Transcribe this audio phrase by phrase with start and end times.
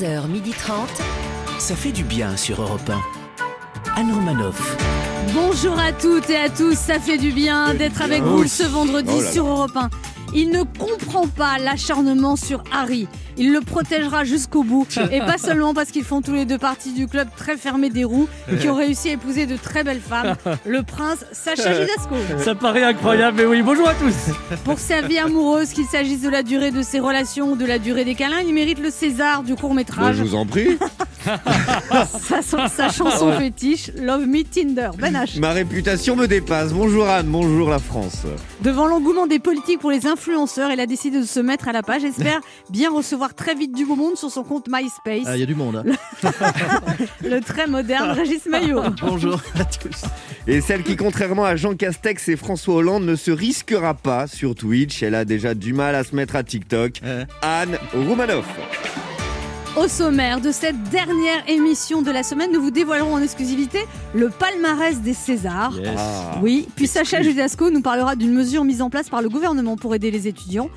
[0.00, 0.72] 11h30.
[1.58, 4.00] Ça fait du bien sur Europe 1.
[4.00, 4.76] Anne Romanoff.
[5.34, 9.10] Bonjour à toutes et à tous, ça fait du bien d'être avec vous ce vendredi
[9.14, 9.32] Oh là là.
[9.32, 9.88] sur Europe 1.
[10.34, 13.08] Il ne comprend pas l'acharnement sur Harry.
[13.36, 14.86] Il le protégera jusqu'au bout.
[15.10, 18.04] Et pas seulement parce qu'ils font tous les deux partie du club très fermé des
[18.04, 18.28] roues,
[18.60, 20.36] qui ont réussi à épouser de très belles femmes.
[20.66, 22.14] Le prince Sacha Gidasco.
[22.38, 24.14] Ça paraît incroyable, mais oui, bonjour à tous
[24.64, 27.78] Pour sa vie amoureuse, qu'il s'agisse de la durée de ses relations ou de la
[27.78, 30.16] durée des câlins, il mérite le César du court métrage.
[30.16, 30.78] je vous en prie.
[32.42, 34.90] sa, sa chanson fétiche, Love Me Tinder.
[34.98, 35.38] Ben H.
[35.40, 36.72] Ma réputation me dépasse.
[36.72, 38.22] Bonjour Anne, bonjour la France.
[38.62, 41.82] Devant l'engouement des politiques pour les influenceurs, elle a décidé de se mettre à la
[41.82, 42.04] page.
[42.04, 42.40] Espère
[42.70, 45.24] bien recevoir très vite du beau monde sur son compte MySpace.
[45.26, 45.82] Ah, il y a du monde.
[45.86, 46.30] hein.
[47.22, 48.82] Le très moderne Régis Maillot.
[49.00, 50.02] Bonjour à tous.
[50.46, 54.54] Et celle qui, contrairement à Jean Castex et François Hollande, ne se risquera pas sur
[54.54, 55.02] Twitch.
[55.02, 57.00] Elle a déjà du mal à se mettre à TikTok.
[57.04, 58.46] Euh, Anne Roumanoff.
[59.76, 63.80] Au sommaire de cette dernière émission de la semaine, nous vous dévoilerons en exclusivité
[64.14, 65.74] le palmarès des Césars.
[65.98, 66.38] Ah.
[66.42, 69.94] Oui, puis Sacha Judasco nous parlera d'une mesure mise en place par le gouvernement pour
[69.94, 70.70] aider les étudiants.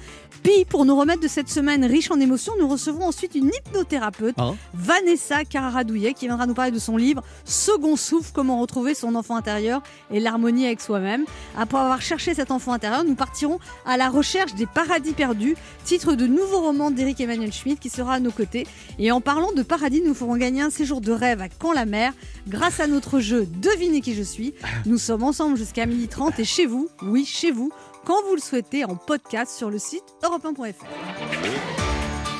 [0.43, 4.35] Puis, pour nous remettre de cette semaine riche en émotions, nous recevrons ensuite une hypnothérapeute,
[4.37, 4.53] Ah.
[4.73, 9.35] Vanessa Cararadouillet, qui viendra nous parler de son livre Second souffle, comment retrouver son enfant
[9.35, 11.25] intérieur et l'harmonie avec soi-même.
[11.57, 16.13] Après avoir cherché cet enfant intérieur, nous partirons à la recherche des paradis perdus, titre
[16.13, 18.65] de nouveau roman d'Éric Emmanuel Schmitt qui sera à nos côtés.
[18.97, 22.13] Et en parlant de paradis, nous ferons gagner un séjour de rêve à Caen-la-Mer
[22.47, 24.53] grâce à notre jeu Devinez qui je suis.
[24.85, 27.71] Nous sommes ensemble jusqu'à 12h30 et chez vous, oui, chez vous,
[28.05, 30.85] quand vous le souhaitez, en podcast sur le site europe1.fr.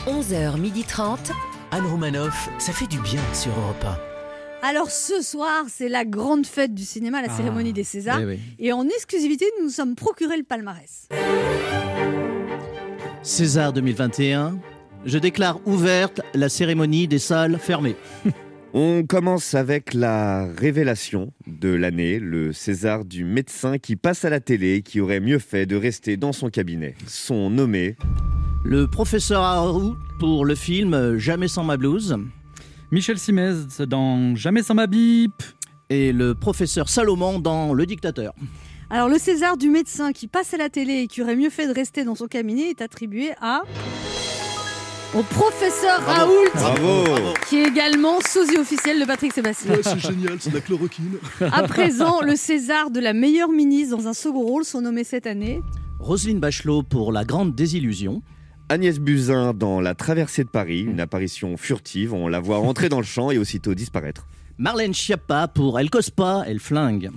[0.08, 1.18] 11h30.
[1.72, 3.86] Anne Romanoff, ça fait du bien sur Europe
[4.64, 8.20] Alors ce soir, c'est la grande fête du cinéma, la cérémonie des Césars.
[8.22, 8.40] eh oui.
[8.58, 11.08] Et en exclusivité, nous nous sommes procuré le palmarès.
[13.22, 14.58] César 2021.
[15.06, 17.96] Je déclare ouverte la cérémonie des salles fermées.
[18.74, 24.40] On commence avec la révélation de l'année, le César du médecin qui passe à la
[24.40, 26.94] télé et qui aurait mieux fait de rester dans son cabinet.
[27.08, 27.96] Sont nommés
[28.64, 32.16] Le professeur Harout pour le film Jamais sans ma blouse.
[32.92, 33.56] Michel Simez
[33.88, 35.34] dans Jamais sans ma bip
[35.90, 38.36] Et le professeur Salomon dans Le Dictateur.
[38.92, 41.68] Alors le César du médecin qui passe à la télé et qui aurait mieux fait
[41.68, 43.64] de rester dans son cabinet est attribué à...
[45.16, 47.04] Au professeur Raoult, Bravo,
[47.50, 49.74] qui est également sosie officiel de Patrick Sébastien.
[49.82, 51.18] c'est génial, c'est de la chloroquine.
[51.52, 55.26] À présent, le César de la meilleure ministre dans un second rôle sont nommés cette
[55.26, 55.64] année.
[56.00, 58.22] Roselyne Bachelot pour La Grande Désillusion.
[58.70, 63.00] Agnès Buzyn dans La traversée de Paris, une apparition furtive, on la voit rentrer dans
[63.00, 64.28] le champ et aussitôt disparaître.
[64.60, 67.10] Marlène Schiappa pour Elle cause pas, elle flingue.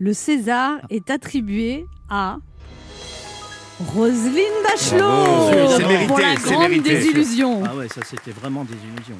[0.00, 2.38] Le César est attribué à
[3.94, 5.68] Roselyne Bachelot.
[5.76, 6.90] C'est mérité, pour la grande mérité.
[6.94, 7.62] désillusion.
[7.64, 9.16] Ah ouais, ça c'était vraiment des illusions.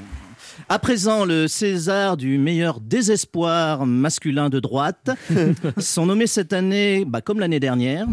[0.69, 5.11] À présent, le César du meilleur désespoir masculin de droite
[5.79, 8.07] sont nommés cette année, bah, comme l'année dernière,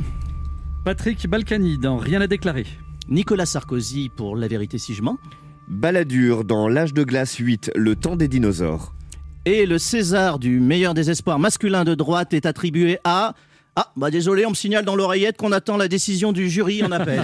[0.85, 2.65] Patrick Balkany dans Rien à déclarer.
[3.09, 5.17] Nicolas Sarkozy pour La vérité si je mens,
[5.67, 8.93] Balladur dans L'âge de glace 8, Le temps des dinosaures.
[9.45, 13.33] et le César du meilleur désespoir masculin de droite est attribué à...
[13.79, 16.91] Ah, bah désolé, on me signale dans l'oreillette qu'on attend la décision du jury en
[16.91, 17.21] appel.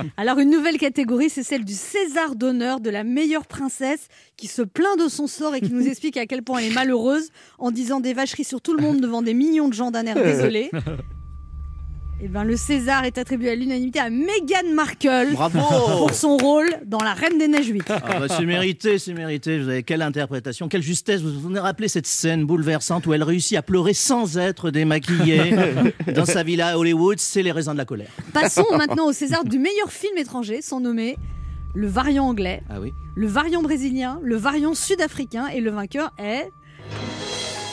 [0.16, 4.62] Alors une nouvelle catégorie, c'est celle du César d'honneur de la meilleure princesse qui se
[4.62, 7.72] plaint de son sort et qui nous explique à quel point elle est malheureuse en
[7.72, 10.70] disant des vacheries sur tout le monde devant des millions de gens d'un air désolé.
[12.20, 15.60] Et ben le César est attribué à l'unanimité à Meghan Markle Bravo
[15.98, 17.84] pour son rôle dans La Reine des Neiges 8.
[17.88, 19.60] Ah bah, c'est mérité, c'est mérité.
[19.60, 21.22] Vous avez quelle interprétation, quelle justesse.
[21.22, 25.54] Vous vous rappelez cette scène bouleversante où elle réussit à pleurer sans être démaquillée
[26.14, 27.20] dans sa villa à Hollywood.
[27.20, 28.10] C'est les raisins de la colère.
[28.32, 31.16] Passons maintenant au César du meilleur film étranger, sont nommés
[31.74, 32.92] le variant anglais, Ah oui.
[33.14, 36.50] le variant brésilien, le variant sud-africain et le vainqueur est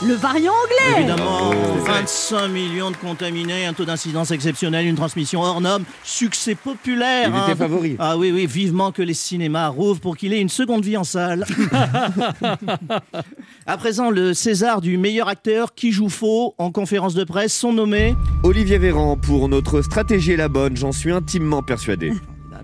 [0.01, 0.99] le variant anglais.
[0.99, 1.51] Évidemment,
[1.85, 7.29] 25 millions de contaminés, un taux d'incidence exceptionnel, une transmission hors norme, succès populaire.
[7.29, 7.43] Il hein.
[7.47, 7.95] était favori.
[7.99, 11.03] Ah oui, oui, vivement que les cinémas rouvrent pour qu'il ait une seconde vie en
[11.03, 11.45] salle.
[13.65, 17.73] à présent, le César du meilleur acteur qui joue faux en conférence de presse sont
[17.73, 22.11] nommés Olivier Véran pour Notre stratégie est la bonne, j'en suis intimement persuadé.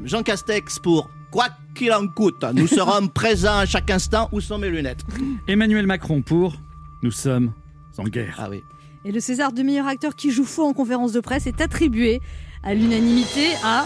[0.04, 2.44] Jean Castex pour Quoi qu'il en coûte.
[2.54, 4.28] Nous serons présents à chaque instant.
[4.34, 5.06] Où sont mes lunettes
[5.48, 6.58] Emmanuel Macron pour
[7.04, 7.54] Nous sommes
[7.98, 8.38] en guerre.
[8.40, 8.64] Ah oui.
[9.06, 12.22] Et le César du meilleur acteur qui joue faux en conférence de presse est attribué
[12.64, 13.86] à l'unanimité à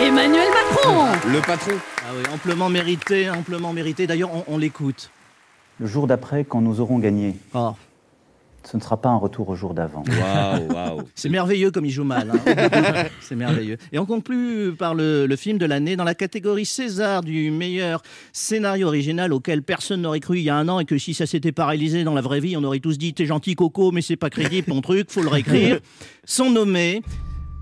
[0.00, 1.06] Emmanuel Macron.
[1.32, 1.72] Le patron
[2.02, 4.06] Ah oui, amplement mérité, amplement mérité.
[4.06, 5.10] D'ailleurs, on, on l'écoute.
[5.80, 7.72] Le jour d'après, quand nous aurons gagné, Oh,
[8.66, 10.02] ce ne sera pas un retour au jour d'avant.
[10.08, 11.02] Waouh, waouh.
[11.14, 12.30] C'est merveilleux comme il joue mal.
[12.30, 13.04] hein.
[13.20, 13.76] c'est merveilleux.
[13.92, 18.02] Et on conclut par le, le film de l'année dans la catégorie César du meilleur
[18.32, 21.26] scénario original auquel personne n'aurait cru il y a un an et que si ça
[21.26, 24.16] s'était paralysé dans la vraie vie, on aurait tous dit t'es gentil Coco, mais c'est
[24.16, 25.78] pas crédible ton truc, faut le réécrire.
[26.24, 27.02] Sont nommés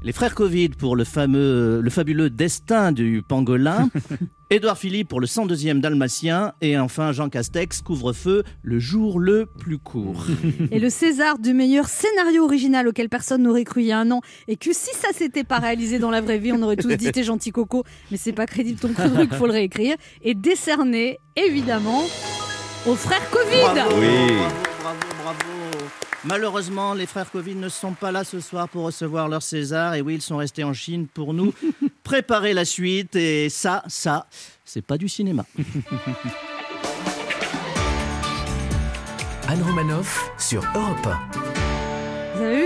[0.04, 3.88] les frères Covid pour le fameux, le fabuleux destin du pangolin.
[4.50, 9.78] Édouard Philippe pour le 102e dalmatien et enfin Jean Castex couvre-feu le jour le plus
[9.78, 10.26] court.
[10.70, 14.10] Et le César du meilleur scénario original auquel personne n'aurait cru il y a un
[14.10, 16.94] an et que si ça s'était pas réalisé dans la vraie vie, on aurait tous
[16.94, 19.96] dit t'es gentil Coco, mais c'est pas crédible ton truc, faut le réécrire.
[20.22, 22.02] Et décerné, évidemment,
[22.86, 23.74] aux frères Covid.
[23.74, 24.06] Bravo, Oui.
[24.36, 25.73] bravo, bravo, bravo.
[26.26, 29.94] Malheureusement, les frères Covid ne sont pas là ce soir pour recevoir leur César.
[29.94, 31.52] Et oui, ils sont restés en Chine pour nous
[32.02, 33.14] préparer la suite.
[33.14, 34.26] Et ça, ça,
[34.64, 35.44] c'est pas du cinéma.
[39.48, 41.08] Anne Romanoff sur Europe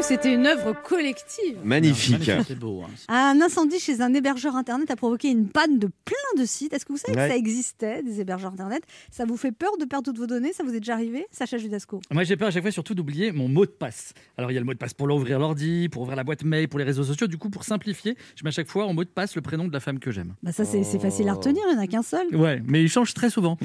[0.09, 1.57] c'était une œuvre collective.
[1.65, 2.31] Magnifique.
[2.47, 2.83] C'est beau.
[2.83, 2.91] hein.
[3.15, 6.73] Un incendie chez un hébergeur internet a provoqué une panne de plein de sites.
[6.73, 7.27] Est-ce que vous savez Ouais.
[7.27, 8.83] que ça existait, des hébergeurs internet?
[9.11, 10.53] Ça vous fait peur de perdre toutes vos données?
[10.53, 12.01] Ça vous est déjà arrivé Sacha Judasco?
[12.11, 14.13] Moi, j'ai peur à chaque fois surtout d'oublier mon mot de passe.
[14.37, 16.45] Alors, il y a le mot de passe pour l'ouvrir l'ordi, pour ouvrir la boîte
[16.45, 17.27] mail, pour les réseaux sociaux.
[17.27, 19.67] Du coup, pour simplifier, je mets à chaque fois en mot de passe le prénom
[19.69, 20.35] de la femme que j'aime.
[20.43, 22.35] bah Ça, c'est facile à retenir, il n'y en a qu'un seul.
[22.35, 23.59] Ouais, mais il change très souvent.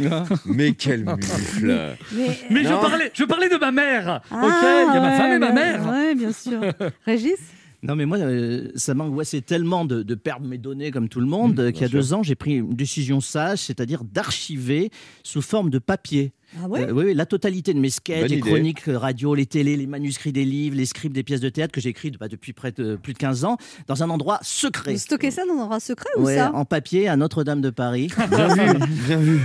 [0.45, 1.95] Mais quel mufle.
[2.13, 2.81] Mais, Mais je Non.
[2.81, 4.21] parlais, je parlais de ma mère.
[4.31, 5.87] Ah, ok, il y a ma ouais, femme et ma ouais, mère.
[5.87, 6.61] Ouais, bien sûr.
[7.05, 7.37] Régis
[7.83, 11.25] Non, mais moi, euh, ça m'angoissait tellement de, de perdre mes données comme tout le
[11.25, 11.99] monde euh, qu'il y a sûr.
[11.99, 14.89] deux ans, j'ai pris une décision sage, c'est-à-dire d'archiver
[15.23, 16.31] sous forme de papier.
[16.61, 19.47] Ah ouais Euh, oui, oui, la totalité de mes sketchs, les chroniques euh, radio, les
[19.47, 22.27] télés, les manuscrits des livres, les scripts des pièces de théâtre que j'ai écrites bah,
[22.27, 23.57] depuis près de plus de 15 ans,
[23.87, 24.91] dans un endroit secret.
[24.93, 27.71] Vous stockez ça dans un endroit secret ou Ouais, ça en papier à Notre-Dame de
[27.71, 28.09] Paris.
[28.29, 29.39] Bien vu, bien vu.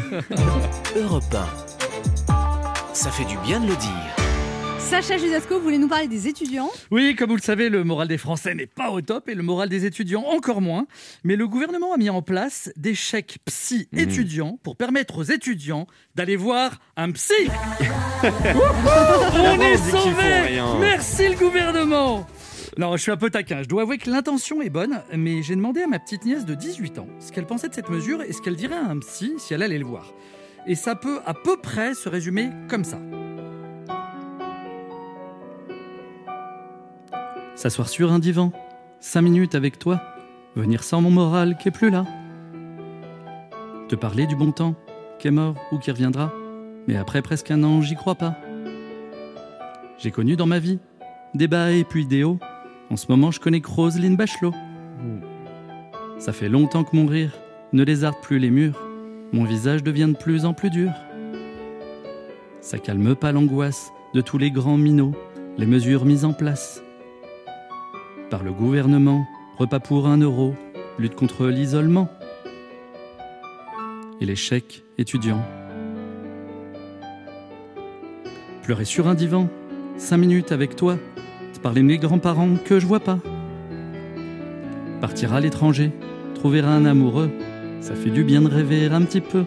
[0.96, 1.24] Europe
[2.28, 2.34] 1.
[2.92, 4.17] Ça fait du bien de le dire.
[4.90, 8.08] Sacha Judasco, vous voulez nous parler des étudiants Oui, comme vous le savez, le moral
[8.08, 10.86] des Français n'est pas au top et le moral des étudiants encore moins.
[11.24, 13.98] Mais le gouvernement a mis en place des chèques psy Mmh.
[13.98, 17.34] étudiants pour permettre aux étudiants d'aller voir un psy.
[18.24, 20.62] On est sauvés.
[20.80, 22.26] Merci le gouvernement
[22.76, 23.64] non, je suis un peu taquin.
[23.64, 26.54] Je dois avouer que l'intention est bonne, mais j'ai demandé à ma petite nièce de
[26.54, 29.32] 18 ans ce qu'elle pensait de cette mesure et ce qu'elle dirait à un psy
[29.38, 30.12] si elle allait le voir.
[30.68, 33.00] Et ça peut à peu près se résumer comme ça.
[37.58, 38.52] S'asseoir sur un divan,
[39.00, 40.00] cinq minutes avec toi,
[40.54, 42.06] venir sans mon moral qui est plus là.
[43.88, 44.76] Te parler du bon temps,
[45.18, 46.32] qui est mort ou qui reviendra,
[46.86, 48.36] mais après presque un an, j'y crois pas.
[49.98, 50.78] J'ai connu dans ma vie
[51.34, 52.38] des bas et puis des hauts.
[52.90, 54.54] En ce moment, je connais que Roselyne Bachelot.
[56.20, 57.32] Ça fait longtemps que mon rire
[57.72, 58.80] ne lézarde plus les murs.
[59.32, 60.92] Mon visage devient de plus en plus dur.
[62.60, 65.16] Ça calme pas l'angoisse de tous les grands minots,
[65.56, 66.84] les mesures mises en place
[68.30, 69.26] par le gouvernement,
[69.56, 70.54] repas pour un euro,
[70.98, 72.08] lutte contre l'isolement
[74.20, 75.44] et les chèques étudiants.
[78.62, 79.48] Pleurer sur un divan,
[79.96, 80.98] cinq minutes avec toi,
[81.54, 83.18] te parler de mes grands-parents que je vois pas.
[85.00, 85.92] Partir à l'étranger,
[86.34, 87.30] trouver un amoureux,
[87.80, 89.44] ça fait du bien de rêver un petit peu.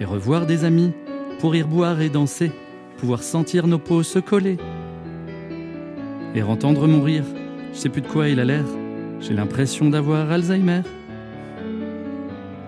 [0.00, 0.92] Et revoir des amis,
[1.38, 2.50] pour boire et danser,
[2.96, 4.56] pouvoir sentir nos peaux se coller
[6.36, 7.24] et entendre mon rire.
[7.72, 8.64] Je sais plus de quoi il a l'air.
[9.20, 10.82] J'ai l'impression d'avoir Alzheimer.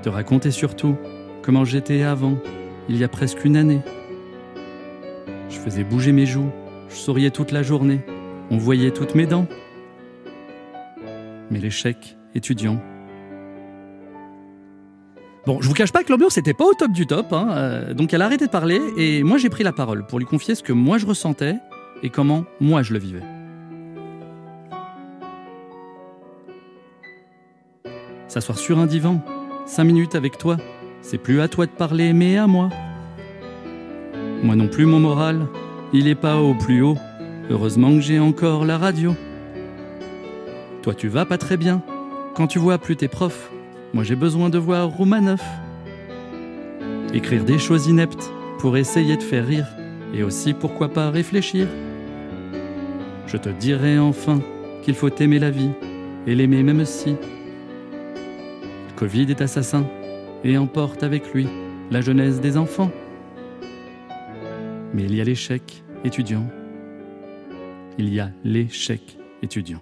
[0.03, 0.97] Te raconter surtout
[1.43, 2.39] comment j'étais avant,
[2.89, 3.81] il y a presque une année.
[5.51, 6.51] Je faisais bouger mes joues,
[6.89, 8.01] je souriais toute la journée,
[8.51, 9.47] on voyait toutes mes dents.
[11.51, 12.81] Mais l'échec étudiant.
[15.47, 17.95] Bon, je vous cache pas que l'ambiance n'était pas au top du top, hein, euh,
[17.95, 20.55] donc elle a arrêté de parler et moi j'ai pris la parole pour lui confier
[20.55, 21.55] ce que moi je ressentais
[22.03, 23.23] et comment moi je le vivais.
[28.39, 29.21] S'asseoir sur un divan,
[29.67, 30.59] cinq minutes avec toi,
[31.03, 32.69] c'est plus à toi de parler, mais à moi.
[34.45, 35.49] Moi non plus, mon moral,
[35.93, 36.97] il est pas au plus haut.
[37.51, 39.17] Heureusement que j'ai encore la radio.
[40.83, 41.83] Toi, tu vas pas très bien.
[42.37, 43.51] Quand tu vois plus tes profs,
[43.93, 45.45] moi j'ai besoin de voir Roumanoff.
[47.13, 48.31] Écrire des choses ineptes
[48.61, 49.67] pour essayer de faire rire,
[50.15, 51.67] et aussi pourquoi pas réfléchir.
[53.27, 54.39] Je te dirai enfin
[54.85, 55.73] qu'il faut aimer la vie,
[56.29, 57.17] et l'aimer même si.
[58.99, 59.87] Covid est assassin,
[60.43, 61.47] et emporte avec lui
[61.93, 62.91] la jeunesse des enfants.
[64.93, 66.45] Mais il y a l'échec étudiant.
[67.97, 69.81] Il y a l'échec étudiant.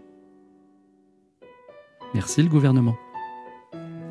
[2.12, 2.94] Merci le gouvernement.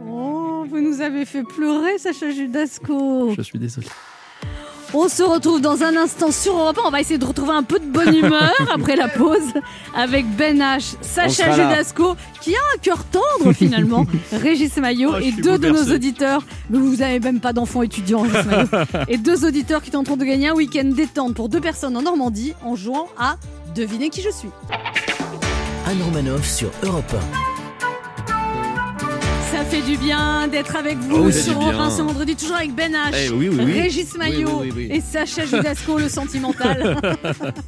[0.07, 3.31] Oh, vous nous avez fait pleurer, Sacha Judasco.
[3.37, 3.85] Je suis désolé.
[4.93, 6.87] On se retrouve dans un instant sur Europe 1.
[6.87, 9.51] On va essayer de retrouver un peu de bonne humeur après la pause
[9.95, 11.51] avec Ben H, Sacha.
[11.51, 16.43] Judasco, qui a un cœur tendre finalement, Régis Maillot Oh, et deux de nos auditeurs.
[16.69, 18.67] Mais vous n'avez même pas d'enfants étudiants, Régis Maillot.
[19.09, 22.53] et deux auditeurs qui tenteront de gagner un week-end détente pour deux personnes en Normandie
[22.63, 23.35] en jouant à
[23.75, 24.49] Devinez qui je suis.
[25.87, 27.13] Anne Romanoff sur Europe
[29.75, 31.89] fait du bien d'être avec vous Oh, sur Europe 1 bien.
[31.89, 33.13] ce vendredi, toujours avec Ben H.
[33.13, 33.81] Eh oui, oui, oui.
[33.81, 34.97] Régis Maillot Oui, oui, oui, oui.
[34.97, 36.97] et Sacha Judasco, le sentimental.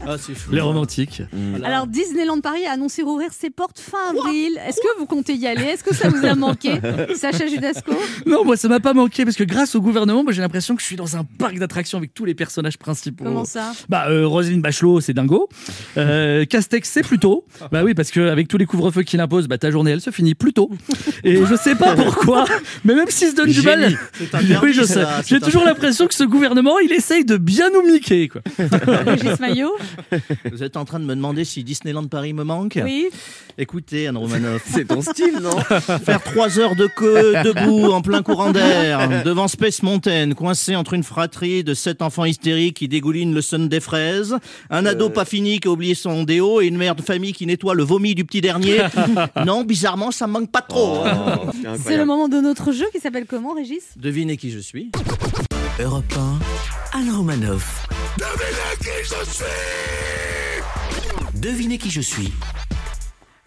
[0.05, 0.51] Ah, c'est fou.
[0.53, 1.21] Les romantiques.
[1.63, 4.57] Alors Disneyland Paris a annoncé rouvrir ses portes fin avril.
[4.65, 5.63] Est-ce que vous comptez y aller?
[5.63, 6.79] Est-ce que ça vous a manqué
[7.15, 7.91] Sacha Judasco?
[8.25, 10.81] Non, moi ça m'a pas manqué parce que grâce au gouvernement, moi j'ai l'impression que
[10.81, 13.25] je suis dans un parc d'attractions avec tous les personnages principaux.
[13.25, 13.73] Comment ça?
[13.89, 15.49] Bah, euh, Roselyne Bachelot, c'est dingo.
[15.97, 17.45] Euh, Castex, c'est plus tôt.
[17.71, 20.35] Bah oui, parce qu'avec tous les couvre-feux qu'il impose, bah ta journée, elle se finit
[20.35, 20.69] plus tôt.
[21.23, 22.45] Et je sais pas pourquoi,
[22.85, 23.97] mais même s'il se donne du mal.
[24.61, 25.03] Oui, je sais.
[25.25, 28.41] J'ai toujours l'impression que ce gouvernement, il essaye de bien nous miquer, quoi.
[29.05, 29.75] Régis Maillot
[30.51, 33.09] Vous êtes en train de me demander si Disneyland Paris me manque Oui.
[33.57, 35.57] Écoutez, Anne Romanoff, C'est ton style, non
[36.05, 40.93] faire trois heures de queue debout en plein courant d'air devant Space Mountain, coincé entre
[40.93, 44.35] une fratrie de sept enfants hystériques qui dégoulinent le sun des fraises,
[44.69, 47.45] un ado pas fini qui a oublié son déo et une mère de famille qui
[47.47, 48.79] nettoie le vomi du petit dernier.
[49.45, 51.03] non, bizarrement, ça me manque pas trop.
[51.05, 51.49] Oh,
[51.87, 53.83] c'est le moment de notre jeu qui s'appelle comment, Régis?
[53.95, 54.91] Devinez qui je suis.
[55.79, 56.13] Europe
[56.93, 57.87] 1, Anne Romanoff.
[61.35, 62.33] Devinez qui je suis.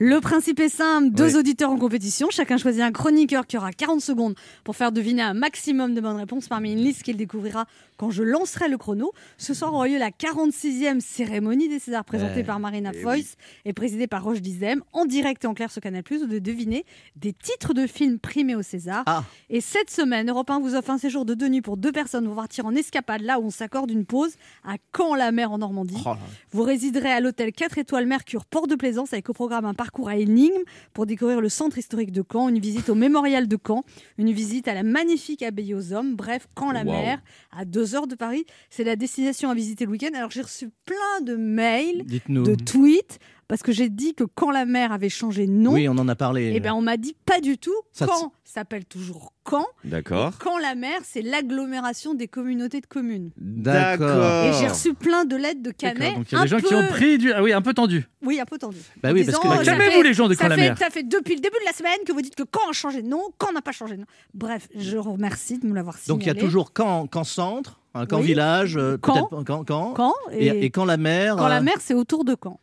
[0.03, 1.41] Le principe est simple, deux Oui.
[1.41, 5.35] auditeurs en compétition, chacun choisit un chroniqueur qui aura 40 secondes pour faire deviner un
[5.35, 7.67] maximum de bonnes réponses parmi une liste qu'il découvrira
[7.99, 9.13] quand je lancerai le chrono.
[9.37, 12.45] Ce soir aura lieu la 46e cérémonie des Césars présentée Ouais.
[12.45, 15.83] par Marina Eh Foïs et présidée par Roche Dizem, en direct et en clair sur
[15.83, 19.03] Canal+, ou de deviner des titres de films primés au César.
[19.05, 19.23] Ah.
[19.51, 22.25] Et cette semaine, Europe 1 vous offre un séjour de deux nuits pour deux personnes
[22.25, 24.33] pour partir en escapade là où on s'accorde une pause
[24.65, 26.03] à Caen-la-Mer en Normandie.
[26.07, 26.15] Oh.
[26.53, 29.90] Vous résiderez à l'hôtel 4 étoiles Mercure Port de Plaisance avec au programme un parcours
[30.07, 33.85] à énigmes pour découvrir le centre historique de Caen, une visite au mémorial de Caen,
[34.19, 37.21] une visite à la magnifique abbaye aux hommes, bref, Caen-la-Mer,
[37.53, 38.47] à deux heures de Paris.
[38.71, 40.11] C'est la destination à visiter le week-end.
[40.15, 43.19] Alors j'ai reçu plein de mails, de tweets,
[43.51, 45.73] parce que j'ai dit que Caen-la-Mer avait changé de nom.
[45.73, 46.53] Oui, on en a parlé.
[46.55, 47.75] Et ben on m'a dit pas du tout.
[47.93, 49.67] Ça Caen s'appelle toujours Caen.
[49.85, 50.35] D'accord.
[50.43, 53.31] Caen-la-Mer, c'est l'agglomération des communautés de communes.
[53.37, 54.45] D'accord.
[54.47, 56.15] Et j'ai reçu plein de lettres de Canet.
[56.15, 57.33] Donc il y a des gens qui ont pris du.
[57.33, 58.09] Ah oui, un peu tendu.
[58.25, 58.79] Oui, un peu tendu.
[59.03, 60.79] Bah oui, parce que la- Calmez-vous, fait- les gens de ça Caen-la-Mer.
[60.79, 62.73] fait, ça fait depuis le début de la semaine que vous dites que Caen a
[62.73, 64.07] changé de nom, Caen n'a pas changé de nom.
[64.33, 66.19] Bref, je vous remercie de me l'avoir signalé.
[66.19, 68.27] Donc il y a toujours Caen, Caen centre, un Caen Oui.
[68.27, 69.29] village, euh, Caen.
[69.47, 71.37] Caen, Caen, Caen et, et, et Caen la mer.
[71.37, 72.61] Caen la euh, mer, c'est autour de Caen.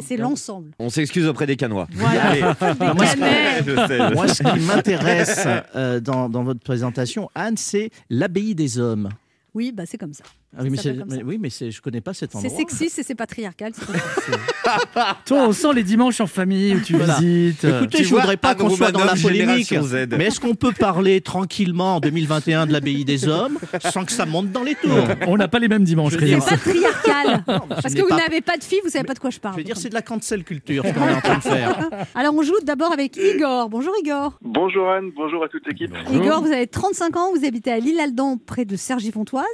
[0.00, 0.70] C'est l'ensemble.
[0.78, 1.86] On s'excuse auprès des Canois.
[1.92, 2.22] Voilà.
[2.30, 2.40] Allez.
[2.40, 2.46] Des
[2.94, 3.64] moi, ce- Canets.
[3.66, 5.46] Je sais, je Moi, ce qui m'intéresse
[5.76, 9.08] euh, dans, dans votre présentation, Anne, c'est l'abbaye des hommes.
[9.54, 10.24] Oui, bah c'est comme ça.
[10.56, 12.56] Ah oui, mais, c'est- mais oui, mais c'est- je connais pas cet C'est endroit.
[12.56, 13.72] sexiste et c'est patriarcal.
[13.72, 13.84] c'est.
[15.26, 17.20] Toi, on sent les dimanches en famille où tu Voilà.
[17.20, 17.62] visites.
[17.64, 19.72] Écoutez, Tu je vois, voudrais pas qu'on soit dans la polémique,
[20.10, 23.58] mais est-ce qu'on peut parler tranquillement en 2021 de l'abbaye des hommes
[23.92, 24.90] sans que ça monte dans les tours?
[25.28, 27.44] On n'a pas les mêmes dimanches, C'est patriarcal.
[27.46, 29.54] Parce que vous pas- n'avez pas de fille, vous savez pas de quoi je parle.
[29.54, 31.88] Je veux dire, c'est de la cancel culture ce qu'on est en train de faire.
[32.16, 33.68] Alors on joue d'abord avec Igor.
[33.68, 34.36] Bonjour Igor.
[34.42, 35.92] Bonjour Anne, bonjour à toute l'équipe.
[36.12, 39.44] Igor, vous avez 35 ans, vous habitez à Lille-Aldan, près de Cergy-Pontoise,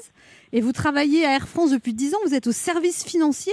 [0.53, 2.19] et vous travaillez à Air France depuis 10 ans.
[2.27, 3.53] Vous êtes au service financier.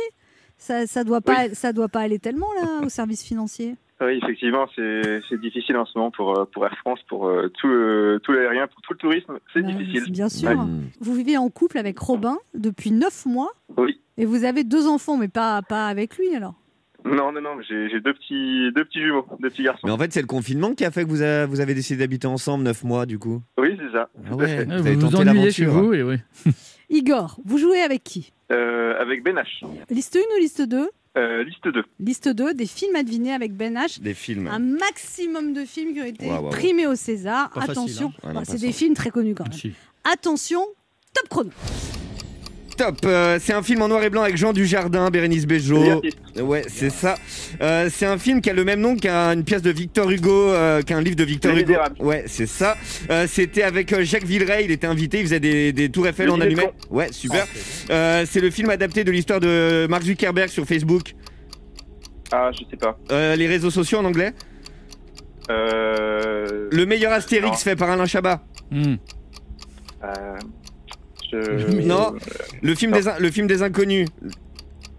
[0.57, 3.75] Ça, ça doit pas, ça doit pas aller tellement là, au service financier.
[4.01, 7.67] Oui, effectivement, c'est difficile en ce moment pour, euh, pour Air France, pour euh, tout,
[7.67, 9.39] euh, tout l'aérien, pour tout le tourisme.
[9.53, 10.11] C'est Bah, difficile.
[10.11, 10.49] Bien sûr.
[10.49, 10.55] Ouais.
[10.99, 13.51] Vous vivez en couple avec Robin depuis 9 mois.
[13.77, 13.99] Oui.
[14.17, 16.55] Et vous avez deux enfants, mais pas, pas avec lui alors?
[17.05, 19.81] Non, non, non, j'ai deux petits, deux petits jumeaux, deux petits garçons.
[19.85, 21.99] Mais en fait, c'est le confinement qui a fait que vous, a- vous avez décidé
[21.99, 23.41] d'habiter ensemble 9 mois, du coup?
[23.57, 24.09] Oui, c'est ça.
[24.29, 24.65] Ah ouais.
[24.65, 25.83] Vous avez Vous ennuyez chez l'aventure.
[25.83, 26.15] vous et oui.
[26.93, 28.31] Igor, vous jouez avec qui?
[28.51, 29.65] Euh, avec Ben H.
[29.89, 31.83] Liste 1 ou liste 2 Euh, liste 2.
[31.99, 33.99] Liste 2, des films à deviner avec Ben H.
[33.99, 34.47] Des films.
[34.47, 37.49] Un maximum de films qui ont été primés au César.
[37.49, 38.33] Pas Attention, hein.
[38.35, 39.57] Bah, c'est des films très connus quand même.
[39.57, 39.73] Si.
[40.03, 40.61] Attention,
[41.15, 41.49] top chrono.
[42.77, 42.97] Top.
[43.05, 46.01] euh, c'est un film en noir et blanc avec Jean Dujardin, Bérénice Bejo.
[46.39, 47.15] Ouais, c'est ça.
[47.61, 50.81] Euh, c'est un film qui a le même nom qu'une pièce de Victor Hugo, euh,
[50.81, 51.73] qu'un livre de Victor Hugo.
[51.99, 52.75] Ouais, c'est ça.
[53.09, 56.39] Euh, C'était avec Jacques Villeray, il était invité, il faisait des, des tours Eiffel en
[56.41, 56.73] allumette.
[56.89, 57.45] Ouais, super.
[57.89, 61.13] Euh, c'est le film adapté de l'histoire de Mark Zuckerberg sur Facebook.
[62.31, 62.97] Ah, je sais pas.
[63.11, 64.33] Euh, les réseaux sociaux en anglais.
[65.51, 67.57] Euh, Le meilleur Astérix Non.
[67.57, 68.43] fait par Alain Chabat.
[68.71, 68.95] Hmm.
[70.03, 70.07] euh,
[71.83, 72.13] Non.
[72.61, 74.07] Le film, des, in- le film des inconnus.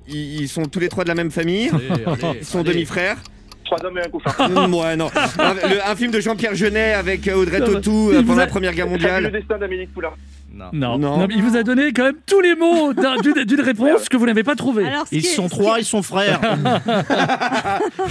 [0.09, 1.71] Ils, ils sont tous les trois de la même famille.
[2.39, 3.17] Ils sont demi-frères.
[3.65, 4.31] Trois hommes et un couffin.
[4.71, 5.09] Ouais, non.
[5.39, 7.61] Un, le- un film de Jean-Pierre Jeunet avec euh, Audrey.
[7.61, 9.33] Tautou euh, pendant a- la Première Guerre Le mondiale.
[9.33, 10.11] destin d'Amélie Poulain.
[10.55, 10.71] Non.
[10.73, 10.99] Non.
[10.99, 11.19] Non.
[11.19, 14.17] Non, mais il vous a donné quand même tous les mots d'un- d'une réponse que
[14.17, 14.87] vous n'avez pas trouvée.
[15.13, 16.41] Ils sont trois, ils sont frères.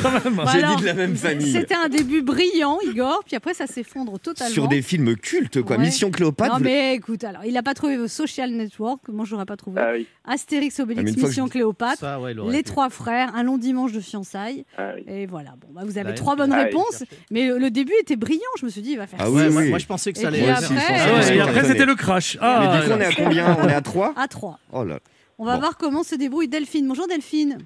[0.02, 0.42] Quand même.
[0.52, 1.52] J'ai dit de la même famille.
[1.52, 4.54] C'était un début brillant, Igor, puis après ça s'effondre totalement.
[4.54, 5.78] Sur des films cultes, quoi.
[5.78, 5.84] Ouais.
[5.84, 6.54] Mission Cléopâtre.
[6.54, 9.82] Non mais écoute, alors il n'a pas trouvé Social Network, moi j'aurais pas trouvé.
[9.84, 10.08] Ah oui.
[10.26, 12.64] Astérix Ah, Obélix que Mission je- Cléopâtre, Ça, ouais, Les pu.
[12.64, 15.04] Trois Frères, Un long dimanche de fiançailles, Ah oui.
[15.08, 15.52] et voilà.
[15.62, 18.40] Bon, bah, vous avez trois bonnes Ah réponses, mais le, le début était brillant.
[18.60, 20.50] Je me suis dit, il va faire Ah Ouais, moi, je pensais que ça allait
[20.50, 20.74] après, ça.
[20.74, 22.33] euh, Ah et après, c'était le crash.
[22.42, 22.96] Ah, Mais du coup, ouais.
[22.98, 23.58] on est à combien?
[23.64, 24.60] On est à 3 à 3.
[24.72, 25.00] Oh là.
[25.40, 25.60] On va Bon.
[25.62, 26.88] voir comment se débrouille Delphine.
[26.88, 27.58] Bonjour Delphine.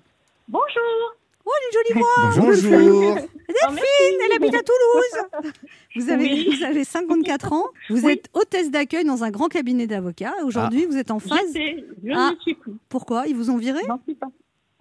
[0.47, 1.15] Bonjour.
[1.45, 2.29] Oh, une jolie voix.
[2.45, 3.15] Bonjour.
[3.15, 5.53] Delphine, elle habite à Toulouse.
[5.95, 6.49] Vous avez, Oui.
[6.57, 7.63] vous avez 54 ans.
[7.89, 8.13] Vous Oui.
[8.13, 10.33] êtes hôtesse d'accueil dans un grand cabinet d'avocats.
[10.43, 11.53] Aujourd'hui, vous êtes en phase.
[11.53, 12.31] Je Ah.
[12.33, 12.73] ne suis plus.
[12.89, 13.25] Pourquoi?
[13.27, 13.79] Ils vous ont viré?
[13.87, 14.27] J'en suis pas.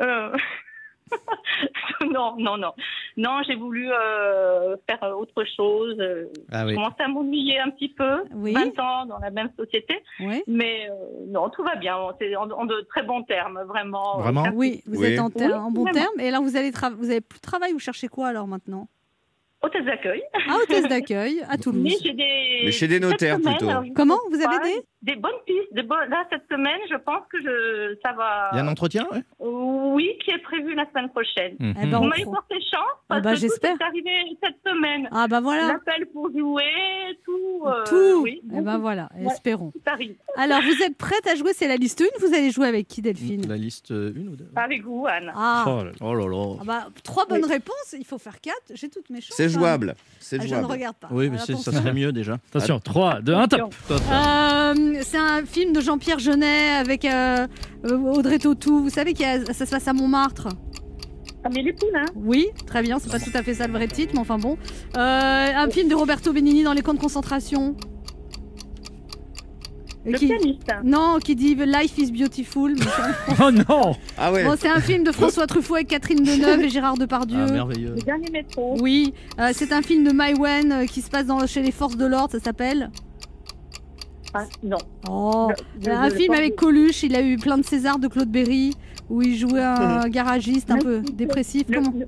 [0.02, 0.32] Euh,
[2.12, 2.72] non, non, non.
[3.16, 5.96] Non, j'ai voulu euh, faire autre chose.
[6.52, 6.74] Ah Je oui.
[6.74, 8.22] commençais à m'ennuyer un petit peu.
[8.34, 8.52] Oui.
[8.52, 9.94] 20 ans dans la même société.
[10.20, 10.42] Oui.
[10.46, 10.94] Mais euh,
[11.28, 11.96] non, tout va bien.
[12.20, 14.18] C'est en, en de très bons termes, vraiment.
[14.18, 15.06] Vraiment Euh, Oui, vous Oui.
[15.12, 15.98] êtes en, ter- Oui, en bon vraiment.
[16.00, 16.20] terme.
[16.20, 17.72] Et là, vous allez tra- vous avez plus de travail.
[17.72, 18.88] Vous cherchez quoi alors maintenant?
[19.62, 20.22] Hôtesse d'accueil.
[20.48, 22.00] Ah, hôtesse d'accueil à Mais Toulouse.
[22.02, 22.62] j'ai des.
[22.66, 23.70] Mais chez des notaires, semaine, plutôt.
[23.70, 24.18] alors, je Comment?
[24.30, 25.72] Vous avez des Des bonnes pistes.
[25.72, 27.96] Des bonnes- Là, cette semaine, je pense que je...
[28.04, 28.50] ça va.
[28.52, 31.54] Il y a un entretien ouais Oui, qui est prévu la semaine prochaine.
[31.60, 31.74] Eh Mhm.
[31.74, 33.76] ben, Vous on m'avez porté chance Ah parce bah, que tout j'espère.
[33.80, 34.10] est arrivé
[34.42, 35.08] cette semaine.
[35.12, 35.68] Ah bah voilà.
[35.68, 36.64] L'appel pour jouer,
[37.24, 37.66] tout.
[37.66, 38.22] euh, Tout.
[38.22, 39.08] Oui, Eh ben voilà.
[39.16, 39.26] Ouais.
[39.32, 39.70] Espérons.
[39.70, 40.16] tout arrive.
[40.36, 42.26] Alors, vous êtes prête à jouer C'est la liste 1.
[42.26, 43.46] Vous allez jouer avec qui, Delphine?
[43.48, 45.32] La liste euh, une ou deux Avec vous, Anne.
[45.34, 45.64] Ah.
[46.00, 46.36] Oh là là.
[46.36, 46.58] Oh.
[46.60, 47.94] Ah bah, trois bonnes réponses.
[47.98, 48.72] Il faut faire quatre.
[48.74, 49.36] J'ai toutes mes chances.
[49.36, 49.48] C'est hein.
[49.48, 49.94] jouable.
[50.18, 50.72] C'est Ah, je ne jouable.
[50.72, 51.08] regarde pas.
[51.12, 52.38] Oui, mais ça serait mieux déjà.
[52.50, 53.74] Attention, 3, 2, 1, top.
[53.88, 54.00] Top.
[54.10, 57.46] Euh, c'est un film de Jean-Pierre Jeunet avec euh,
[57.86, 58.80] euh, Audrey Tautou.
[58.82, 59.22] Vous savez que
[59.52, 60.48] ça se passe à Montmartre
[61.44, 62.98] Ah, mais les poules, hein Oui, très bien.
[62.98, 64.56] C'est pas tout à fait ça le vrai titre, mais enfin bon.
[64.96, 67.76] Euh, un film de Roberto Benigni dans les camps de concentration.
[70.04, 70.68] Le qui- pianiste.
[70.84, 72.74] Non, qui dit Life is Beautiful.
[72.78, 74.44] mais Oh non Ah ouais.
[74.44, 77.44] bon, c'est un film de François Truffaut avec Catherine Deneuve et Gérard Depardieu.
[77.48, 77.94] Ah, merveilleux.
[77.96, 78.76] Le dernier métro.
[78.80, 81.96] oui, euh, c'est un film de Maïwen euh, qui se passe dans, chez les forces
[81.96, 82.90] de l'ordre, ça s'appelle.
[84.34, 84.78] Ah, non.
[85.08, 85.48] Oh,
[85.80, 88.74] Je- un je- film avec Coluche, il a eu plein de César de Claude Berry,
[89.08, 91.64] où il jouait un garagiste un peu dépressif.
[91.68, 92.06] Le- Comment le-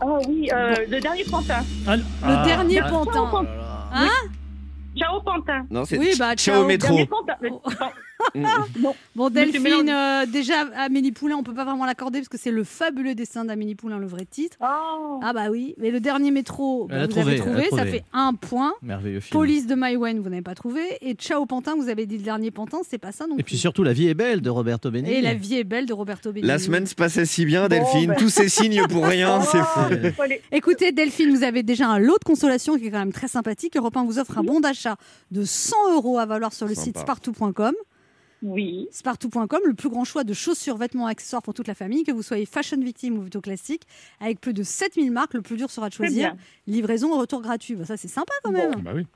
[0.00, 1.62] Ah oui, euh, le dernier pantin.
[1.86, 3.46] Ah, Le ah, dernier ah, Ciao, pantin.
[3.92, 4.08] Hein
[4.96, 5.66] Ciao, pantin.
[5.70, 6.66] Non, c'est Oui, bah, ciao ciao.
[6.66, 6.88] métro.
[6.88, 7.36] Dernier pantin.
[8.34, 8.38] Oh.
[8.38, 8.46] Mm.
[9.16, 12.64] Bon, Delphine, euh, déjà, Amélie Poulain, on peut pas vraiment l'accorder parce que c'est le
[12.64, 14.56] fabuleux dessin d'Amélie Poulain, le vrai titre.
[14.60, 15.20] Oh.
[15.22, 18.32] Ah bah oui, mais le dernier métro, bah, vous trouvé, avez trouvé, ça fait un
[18.34, 18.72] point.
[18.82, 19.32] Merveilleux film.
[19.38, 20.80] Police de Maïwen, vous n'avez pas trouvé.
[21.02, 23.44] Et Ciao Pantin, vous avez dit le dernier Pantin, c'est pas ça non Et plus.
[23.44, 25.16] puis surtout, La vie est belle de Roberto Benigni.
[25.16, 26.48] Et La vie est belle de Roberto Benigni.
[26.48, 28.10] La semaine se passait si bien, Bon, Delphine.
[28.10, 28.16] ben.
[28.16, 29.80] Tous ces signes pour rien, c'est fou.
[29.90, 33.12] C'est- aller- Écoutez, Delphine, vous avez déjà un lot de consolation qui est quand même
[33.12, 33.76] très sympathique.
[33.76, 34.96] Europe 1 vous offre un bon d'achat
[35.30, 36.84] de 100 euros à valoir sur le Sympa.
[36.84, 37.74] site spartou.com.
[38.42, 38.88] Oui.
[38.90, 42.22] Spartou.com, le plus grand choix de chaussures, vêtements, accessoires pour toute la famille, que vous
[42.22, 43.82] soyez fashion victime ou plutôt classique,
[44.20, 45.34] avec plus de 7000 marques.
[45.34, 46.34] Le plus dur sera de choisir.
[46.66, 47.74] Livraison et retour gratuit.
[47.74, 48.80] Bah, ça, c'est sympa quand même.
[48.82, 49.06] Bah oui.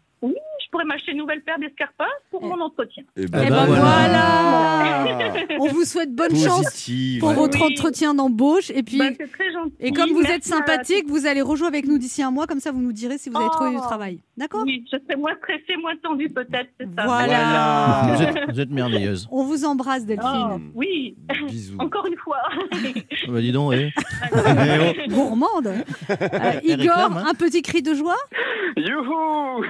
[0.74, 2.46] Pourrais m'acheter une nouvelle paire d'escarpins pour Eh.
[2.48, 3.04] mon entretien.
[3.16, 3.80] Et Et ben ben voilà.
[3.80, 5.34] voilà.
[5.60, 7.34] On vous souhaite bonne chance pour ouais.
[7.36, 7.72] votre Oui.
[7.72, 8.70] entretien d'embauche.
[8.70, 9.72] Et puis, Bah, c'est très gentil.
[9.78, 12.46] et comme vous êtes à- sympathique, vous allez rejouer avec nous d'ici un mois.
[12.48, 13.54] Comme ça, vous nous direz si vous avez Oh.
[13.54, 14.18] trouvé du travail.
[14.36, 14.62] D'accord?
[14.66, 17.04] Oui, je serai moins stressée, moins tendue peut-être, c'est ça.
[17.06, 18.02] Voilà.
[18.16, 19.28] Vous êtes, vous êtes merveilleuse.
[19.30, 20.28] On vous embrasse, Delphine.
[20.54, 21.14] Oh, oui,
[21.46, 21.76] Bisous.
[21.78, 22.38] encore une fois.
[23.28, 23.92] Bah, dis donc, eh.
[25.08, 25.68] Gourmande.
[26.10, 26.14] Euh,
[26.64, 27.24] Elle Igor, réclame, hein.
[27.30, 28.16] un petit cri de joie?
[28.76, 29.64] Youhou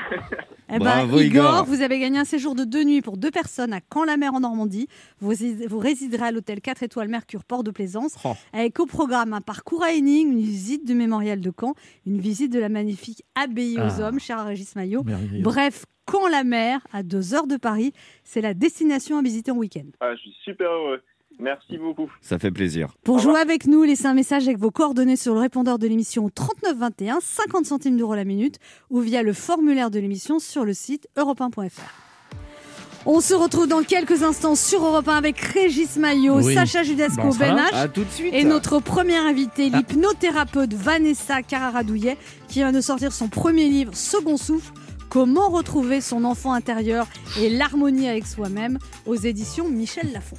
[0.75, 1.65] Eh ben, Bravo, Igor, Igor.
[1.67, 4.89] vous avez gagné un séjour de deux nuits pour deux personnes à Caen-la-Mer en Normandie.
[5.21, 5.33] Vous,
[5.69, 8.33] vous résiderez à l'hôtel 4 étoiles Mercure Port de Plaisance Oh.
[8.53, 11.75] avec au programme un parcours à énigmes, une visite du mémorial de Caen,
[12.07, 14.09] une visite de la magnifique abbaye aux Ah.
[14.09, 15.05] hommes, cher à Régis Maillot.
[15.41, 17.93] Bref, Caen-la-Mer, à deux heures de Paris,
[18.25, 19.87] c'est la destination à visiter en week-end.
[20.01, 21.01] ah, Je suis super heureux.
[21.39, 22.11] Merci beaucoup.
[22.21, 22.95] Ça fait plaisir.
[23.05, 23.43] Pour Au jouer revoir.
[23.43, 27.67] avec nous, laissez un message avec vos coordonnées sur le répondeur de l'émission 3921, 50
[27.67, 28.59] centimes d'euros la minute,
[28.91, 31.81] ou via le formulaire de l'émission sur le site europe1.fr.
[33.07, 36.55] On se retrouve dans quelques instants sur Europe 1 avec Régis Maillot, Oui.
[36.55, 38.33] Sacha Judasco, Ben va H, À tout de suite.
[38.33, 39.77] et notre première invitée, Ah.
[39.77, 42.17] l'hypnothérapeute Vanessa Cararadouillet,
[42.49, 44.73] qui vient de sortir son premier livre, Second Souffle,
[45.11, 47.07] Comment retrouver son enfant intérieur
[47.41, 50.35] et l'harmonie avec soi-même, aux éditions Michel Lafon.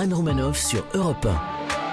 [0.00, 1.26] Anne Romanoff sur Europe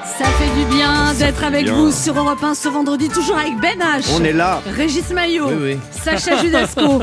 [0.06, 1.74] Ça fait du bien d'être avec bien.
[1.74, 4.12] vous sur Europe 1 ce vendredi, toujours avec Ben H.
[4.16, 4.62] On est là.
[4.76, 5.78] Régis Maillot, Oui, oui.
[5.90, 7.02] Sacha Judasco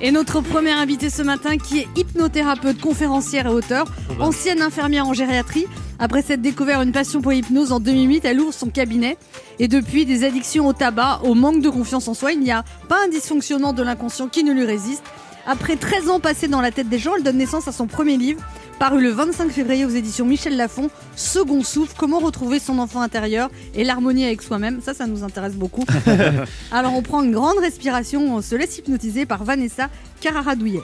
[0.00, 3.84] et notre premier invité ce matin qui est hypnothérapeute, conférencière et auteur,
[4.20, 5.66] ancienne infirmière en gériatrie.
[5.98, 9.18] Après s'être découvert une passion pour l'hypnose en 2008, elle ouvre son cabinet
[9.58, 12.64] et depuis des addictions au tabac, au manque de confiance en soi, il n'y a
[12.88, 15.02] pas un dysfonctionnement de l'inconscient qui ne lui résiste.
[15.50, 18.18] Après 13 ans passés dans la tête des gens, elle donne naissance à son premier
[18.18, 18.38] livre,
[18.78, 23.48] paru le 25 février aux éditions Michel Lafon, Second souffle, comment retrouver son enfant intérieur
[23.74, 24.82] et l'harmonie avec soi-même.
[24.82, 25.86] Ça, ça nous intéresse beaucoup.
[26.70, 29.88] Alors on prend une grande respiration, on se laisse hypnotiser par Vanessa
[30.20, 30.82] Cararadouillet.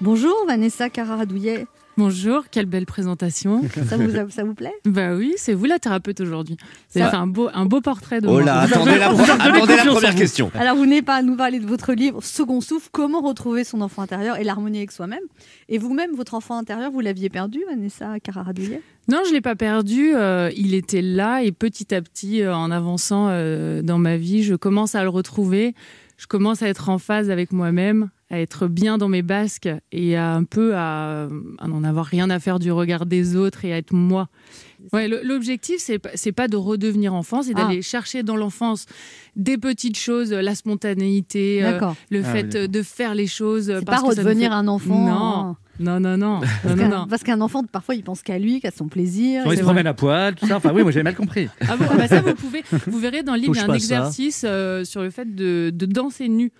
[0.00, 1.66] Bonjour Vanessa Cararadouillet,
[1.98, 3.60] Bonjour, quelle belle présentation.
[3.88, 4.72] ça vous, ça vous plaît?
[4.84, 6.56] Bah oui, c'est vous la thérapeute aujourd'hui.
[6.90, 10.52] Fait un beau, un beau portrait de Oh là, attendez la, attendez première question.
[10.54, 14.02] Alors vous venez pas nous parler de votre livre Second souffle, comment retrouver son enfant
[14.02, 15.24] intérieur et l'harmonie avec soi-même.
[15.68, 20.14] Et vous-même, votre enfant intérieur, vous l'aviez perdu, Vanessa Cararadouillet Non, je l'ai pas perdu.
[20.14, 24.44] euh, il était là et petit à petit, euh, en avançant euh, dans ma vie,
[24.44, 25.74] je commence à le retrouver.
[26.16, 30.16] Je commence à être en phase avec moi-même, à être bien dans mes basques et
[30.16, 33.72] à un peu à, à n'en avoir rien à faire du regard des autres et
[33.72, 34.28] à être moi.
[34.92, 37.64] Ouais, l'objectif c'est pas c'est pas de redevenir enfant, c'est Ah.
[37.64, 38.86] d'aller chercher dans l'enfance
[39.34, 43.72] des petites choses, la spontanéité, euh, le Ah fait oui, de faire les choses.
[43.84, 45.06] Parce pas que redevenir fait- un enfant.
[45.06, 45.56] Non.
[45.80, 46.40] Non, non, non.
[47.08, 49.44] Parce qu'un- enfant, parfois, il pense qu'à lui, qu'à son plaisir.
[49.46, 50.56] Il se promène à poil, tout ça.
[50.56, 51.48] Enfin, oui, moi j'avais mal compris.
[51.68, 52.62] Ah bon, ah bah ça, vous pouvez.
[52.88, 55.70] Vous verrez dans le livre, il y a un exercice euh, sur le fait de,
[55.72, 56.50] de danser nu.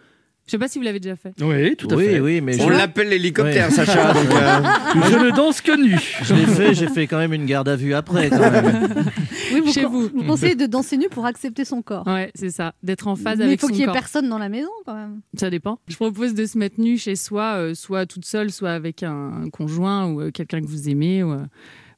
[0.49, 1.33] Je sais pas si vous l'avez déjà fait.
[1.41, 2.21] Oui, tout à oui, fait.
[2.21, 3.71] oui, mais On je, l'appelle l'hélicoptère, Ouais.
[3.75, 4.15] Sacha.
[4.15, 4.63] donc, euh,
[5.11, 5.97] Je ne danse que nu.
[6.25, 8.31] je l'ai fait, j'ai fait quand même une garde à vue après.
[8.31, 8.89] Quand même.
[9.51, 10.09] Oui, vous, Chez vous.
[10.15, 12.07] vous conseillez de danser nu pour accepter son corps.
[12.07, 12.75] Ouais, c'est ça.
[12.83, 13.95] D'être en phase Mais il avec faut son qu'il y ait corps.
[13.95, 15.21] personne dans la maison, quand même.
[15.39, 15.79] Ça dépend.
[15.89, 19.45] Je propose de se mettre nu chez soi, euh, soit toute seule, soit avec un,
[19.45, 21.23] un conjoint ou euh, quelqu'un que vous aimez.
[21.23, 21.39] Ou, euh,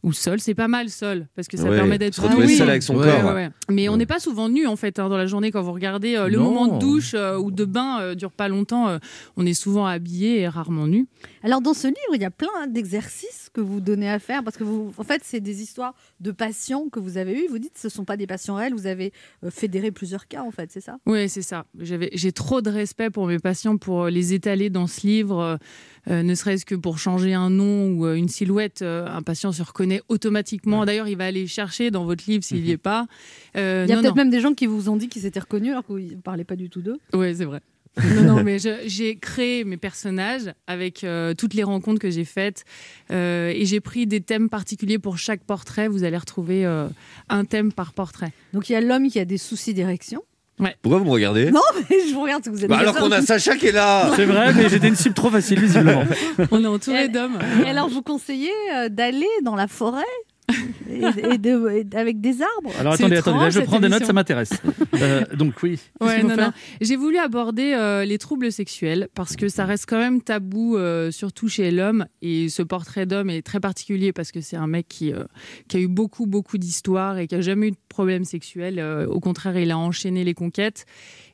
[0.03, 2.49] ou seul, c'est pas mal seul, parce que ça ouais, permet d'être se retrouver Ah
[2.49, 2.57] oui.
[2.57, 3.25] seul avec son Ouais, corps.
[3.25, 3.51] Ouais, ouais, ouais.
[3.71, 6.17] Mais on n'est pas souvent nu en fait hein, dans la journée quand vous regardez.
[6.17, 6.45] euh, le Non.
[6.51, 8.89] moment de douche euh, ou de bain euh, dure pas longtemps.
[8.89, 8.99] euh,
[9.37, 11.07] on est souvent habillé et rarement nu.
[11.43, 14.57] Alors, dans ce livre, il y a plein d'exercices que vous donnez à faire parce
[14.57, 17.49] que, vous, en fait, c'est des histoires de patients que vous avez eues.
[17.49, 19.13] Vous dites que ce ne sont pas des patients réels, vous avez
[19.51, 20.99] fédéré plusieurs cas, en fait, c'est ça?
[21.07, 21.65] Oui, c'est ça.
[21.79, 25.59] J'avais- J'ai trop de respect pour mes patients pour les étaler dans ce livre,
[26.09, 28.83] euh, ne serait-ce que pour changer un nom ou euh, une silhouette.
[28.83, 30.85] euh, un patient se reconnaît automatiquement.
[30.85, 33.07] D'ailleurs, il va aller chercher dans votre livre s'il n'y est pas.
[33.55, 35.87] Il y a peut-être même des gens qui vous ont dit qu'ils s'étaient reconnus alors
[35.87, 36.99] que vous ne parlez pas du tout d'eux.
[37.13, 37.61] Oui, c'est vrai.
[38.17, 42.65] non, non, mais j'ai créé mes personnages avec euh, toutes les rencontres que j'ai faites
[43.11, 45.89] euh, et j'ai pris des thèmes particuliers pour chaque portrait.
[45.89, 46.89] Vous allez retrouver euh,
[47.29, 48.33] un thème par portrait.
[48.53, 50.23] Donc, il y a l'homme qui a des soucis d'érection.
[50.83, 53.23] Pourquoi vous me regardez Non, mais je vous regarde, vous êtes Bah, Alors qu'on a
[53.23, 54.11] Sacha qui est là.
[54.17, 56.05] C'est vrai, mais j'étais une cible trop facile, visiblement.
[56.51, 57.39] On est entouré d'hommes.
[57.65, 60.03] Et alors, vous conseillez euh, d'aller dans la forêt
[60.91, 63.89] et, et de- et avec des arbres Alors attendez, attendez, là étrange, je prends des
[63.89, 64.53] notes, ça m'intéresse.
[65.01, 65.79] Euh, donc oui.
[66.03, 66.53] Ouais, non.
[66.83, 71.11] J'ai voulu aborder euh, les troubles sexuels parce que ça reste quand même tabou, euh,
[71.11, 72.05] surtout chez l'homme.
[72.21, 75.25] Et ce portrait d'homme est très particulier parce que c'est un mec qui, euh,
[75.69, 78.79] qui a eu beaucoup, beaucoup d'histoires et qui a jamais eu de problème sexuel.
[78.79, 80.85] Euh, au contraire, il a enchaîné les conquêtes.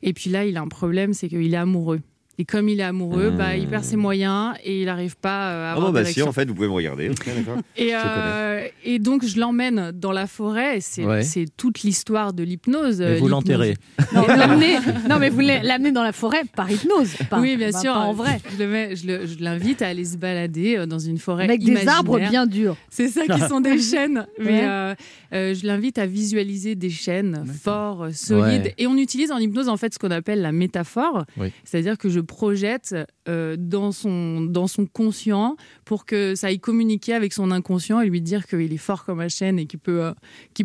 [0.02, 2.00] Et puis là, il a un problème, c'est qu'il est amoureux.
[2.38, 5.64] Et comme il est amoureux, bah, il perd ses moyens et il n'arrive pas euh,
[5.64, 7.10] à Ah avoir bon, bah si, en fait, vous pouvez me regarder.
[7.78, 10.78] Et, euh, et donc, je l'emmène dans la forêt.
[10.80, 11.22] C'est Ouais.
[11.56, 13.00] toute l'histoire de l'hypnose.
[13.00, 13.74] Et euh, vous l'enterrez.
[15.08, 17.14] Non, mais vous l'amenez dans la forêt par hypnose.
[17.30, 17.92] Pas, oui, bien bah, sûr.
[17.92, 18.40] Pas en vrai.
[18.58, 22.76] Je l'invite à aller se balader dans une forêt Avec des arbres bien durs.
[22.90, 24.26] C'est ça qui sont des chênes.
[24.38, 24.64] Mais Ouais.
[24.68, 24.94] euh,
[25.32, 28.62] euh, je l'invite à visualiser des chênes forts, solides.
[28.64, 28.74] Ouais.
[28.78, 31.24] Et on utilise en hypnose en fait ce qu'on appelle la métaphore.
[31.36, 31.52] Oui.
[31.64, 32.94] C'est-à-dire que je projette
[33.28, 38.08] euh, dans, son, dans son conscient pour que ça aille communiquer avec son inconscient et
[38.08, 40.12] lui dire qu'il est fort comme un chêne et qu'il peut, euh,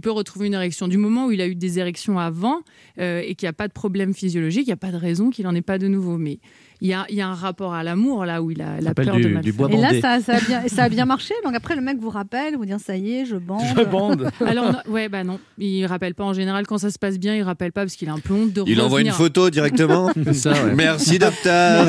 [0.01, 0.87] peut retrouver une érection.
[0.87, 2.61] Du moment où il a eu des érections avant
[2.99, 5.29] euh, et qu'il n'y a pas de problème physiologique, il n'y a pas de raison
[5.29, 6.17] qu'il n'en ait pas de nouveau.
[6.17, 6.39] Mais
[6.81, 8.93] il y a, il y a un rapport à l'amour là où il a la
[8.95, 11.05] peur du- de mal du bois Et là, ça, ça, a bien, ça a bien
[11.15, 11.33] marché.
[11.45, 13.61] Donc après, le mec vous rappelle, vous dit ça y est, je bande.
[13.77, 14.31] Je bande.
[14.45, 17.35] Alors, non, ouais, bah non, il rappelle pas en général quand ça se passe bien,
[17.35, 20.11] il rappelle pas parce qu'il a un peu honte de Il envoie une photo directement.
[20.33, 20.73] Ça, ouais.
[20.75, 21.87] Merci, docteur.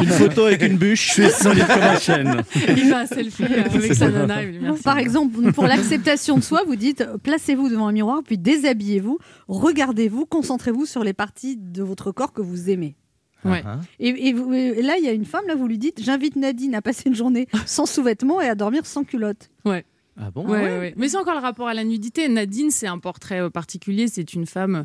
[0.00, 1.16] Une photo avec une bûche.
[1.16, 2.36] Je suis solide comme un chêne.
[2.54, 4.36] Il fait un selfie euh, avec sa nana.
[4.60, 4.82] merci.
[4.82, 10.26] Par exemple, pour l'acceptation de soi, vous dites placez-vous devant un miroir, puis déshabillez-vous, regardez-vous,
[10.26, 12.96] concentrez-vous sur les parties de votre corps que vous aimez.
[13.44, 13.62] Ouais.
[13.64, 16.02] Ah, Et, et vous- et là, il y a une femme, là, vous lui dites
[16.02, 19.48] j'invite Nadine à passer une journée sans sous-vêtements et à dormir sans culotte.
[19.64, 19.84] Ouais,
[20.20, 20.94] Ah bon Ouais, ouais, ouais.
[20.96, 22.28] Mais c'est encore le rapport à la nudité.
[22.28, 24.08] Nadine, c'est un portrait euh, particulier.
[24.08, 24.84] C'est une femme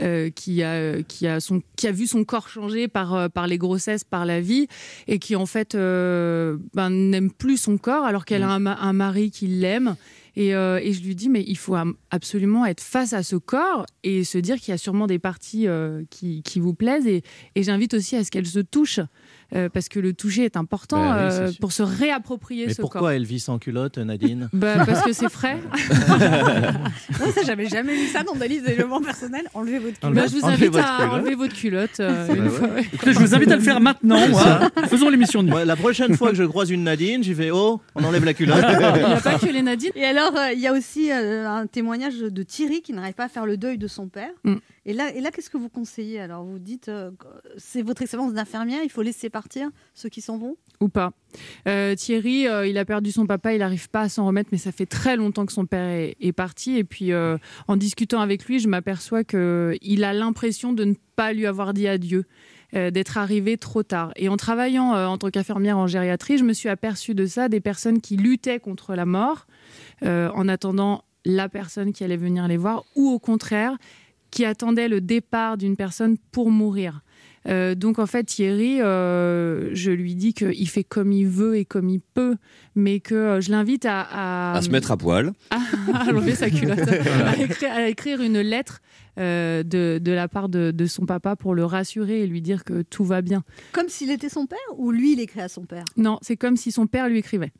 [0.00, 3.48] euh, qui, a, qui, a son, qui a vu son corps changer par, euh, par
[3.48, 4.68] les grossesses, par la vie,
[5.08, 8.78] et qui en fait euh, ben, n'aime plus son corps alors qu'elle a un, ma-
[8.80, 9.96] un mari qui l'aime.
[10.38, 11.74] Et, euh, et je lui dis, mais il faut
[12.12, 15.66] absolument être face à ce corps et se dire qu'il y a sûrement des parties
[15.66, 17.08] euh, qui, qui vous plaisent.
[17.08, 17.24] Et,
[17.56, 19.00] et j'invite aussi à ce qu'elle se touche,
[19.54, 22.80] euh, parce que le toucher est important Bah oui, euh, pour se réapproprier Mais ce
[22.80, 23.10] pourquoi corps.
[23.10, 25.58] elle vit sans culotte, Nadine Bah, parce que c'est frais.
[27.20, 29.46] Non, ça, j'avais jamais lu ça dans des listes d'éléments personnels.
[29.54, 31.12] Enlevez votre Enlevez- Bah, je vous invite votre à culotte.
[31.12, 32.48] enlever votre culotte euh, une ouais.
[32.48, 32.86] fois, ouais.
[32.92, 34.28] Écoutez, je vous invite à le faire maintenant.
[34.28, 34.70] moi.
[34.88, 35.40] Faisons l'émission.
[35.48, 38.34] Ouais, La prochaine fois que je croise une Nadine, j'y vais oh, on enlève la
[38.34, 38.58] culotte.
[38.68, 39.90] Il n'y a pas que les Nadine.
[39.94, 43.24] Et alors, euh, il y a aussi euh, un témoignage de Thierry qui n'arrive pas
[43.24, 44.30] à faire le deuil de son père.
[44.44, 44.54] Mm.
[44.84, 47.10] Et là, et là qu'est-ce que vous conseillez Alors, vous dites, euh,
[47.56, 50.56] c'est votre excellence d'infirmière, il faut laisser partir ceux qui s'en vont?
[50.80, 51.12] Ou pas.
[51.66, 54.58] Euh, Thierry, euh, il a perdu son papa, il n'arrive pas à s'en remettre, mais
[54.58, 56.76] ça fait très longtemps que son père est, parti.
[56.76, 61.46] Et puis, en discutant avec lui, je m'aperçois qu'il a l'impression de ne pas lui
[61.46, 62.26] avoir dit adieu,
[62.72, 64.12] d'être arrivé trop tard.
[64.16, 67.60] Et en travaillant en tant qu'infirmière en gériatrie, je me suis aperçue de ça, des
[67.60, 69.46] personnes qui luttaient contre la mort
[70.02, 73.76] en attendant la personne qui allait venir les voir, ou au contraire,
[74.30, 77.02] qui attendaient le départ d'une personne pour mourir.
[77.46, 81.64] Euh, donc en fait Thierry, euh, je lui dis qu'il fait comme il veut et
[81.64, 82.36] comme il peut,
[82.74, 85.32] mais que euh, je l'invite à, à, À se mettre à poil.
[85.50, 85.58] à
[86.08, 88.80] enlever sa culotte, à, écrire, à écrire une lettre
[89.18, 92.64] euh, de, de la part de, de son papa pour le rassurer et lui dire
[92.64, 93.44] que tout va bien.
[93.72, 95.84] Comme s'il était son père ou lui, il écrit à son père?
[95.96, 97.52] Non, c'est comme si son père lui écrivait.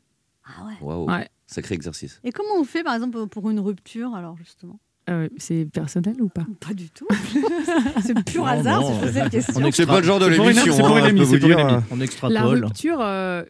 [0.45, 0.73] Ah ouais.
[0.81, 1.09] Waouh.
[1.09, 1.27] Ouais.
[1.47, 2.19] Sacré exercice.
[2.23, 4.79] Et comment on fait, par exemple, pour une rupture, alors justement?
[5.09, 6.45] Euh, c'est personnel ou pas?
[6.59, 7.07] Pas du tout.
[8.03, 9.71] c'est pur Non, hasard non, si je posais une question.
[9.71, 10.73] C'est pas le genre de l'émission.
[10.73, 11.65] c'est pour hein, une amie, peux c'est vous pour une dire.
[11.67, 11.83] amie.
[12.23, 13.43] On La rupture, euh,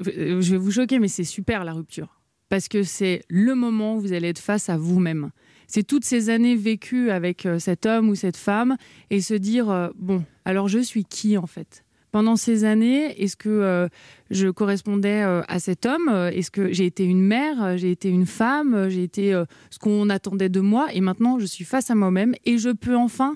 [0.00, 2.20] je vais vous choquer, mais c'est super la rupture.
[2.48, 5.30] Parce que c'est le moment où vous allez être face à vous-même.
[5.66, 8.76] C'est toutes ces années vécues avec euh, cet homme ou cette femme
[9.10, 11.84] et se dire, euh, bon, alors je suis qui en fait?
[12.14, 13.88] Pendant ces années, est-ce que euh,
[14.30, 16.08] je correspondais euh, à cet homme?
[16.08, 17.76] Euh, Est-ce que j'ai été une mère?
[17.76, 18.88] J'ai été une femme?
[18.88, 19.32] J'ai été
[19.68, 20.86] ce qu'on attendait de moi?
[20.92, 23.34] Et maintenant, je suis face à moi-même et je peux enfin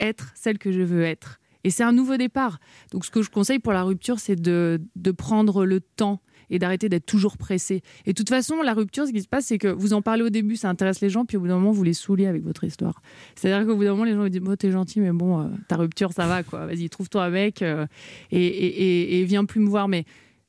[0.00, 1.38] être celle que je veux être.
[1.62, 2.58] Et c'est un nouveau départ.
[2.90, 4.80] Donc ce que je conseille pour la rupture, c'est de
[5.16, 7.82] prendre le temps et d'arrêter d'être toujours pressé.
[8.06, 10.22] Et de toute façon, la rupture, ce qui se passe, c'est que vous en parlez
[10.22, 12.42] au début, ça intéresse les gens, puis au bout d'un moment, vous les saoulez avec
[12.44, 13.02] votre histoire.
[13.34, 15.48] C'est-à-dire qu'au bout d'un moment, les gens vous disent, bon, t'es gentil, mais bon, euh,
[15.68, 16.66] ta rupture, ça va, quoi.
[16.66, 17.86] Vas-y, trouve-toi mec euh,
[18.30, 18.82] et, et,
[19.16, 19.88] et- et viens plus me voir.
[19.88, 20.04] Mais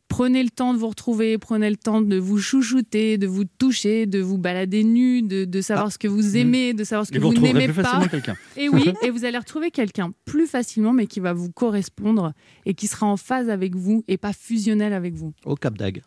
[0.07, 4.05] prenez le temps de vous retrouver, prenez le temps de vous chouchouter, de vous toucher,
[4.05, 7.19] de vous balader nu, de, de savoir ce que vous aimez, de savoir ce que
[7.19, 7.83] vous vous n'aimez plus pas.
[7.83, 8.35] facilement quelqu'un.
[8.55, 12.33] Et oui, et vous allez retrouver quelqu'un plus facilement, mais qui va vous correspondre
[12.65, 15.33] et qui sera en phase avec vous et pas fusionnel avec vous.
[15.45, 16.01] Au Cap d'Agde.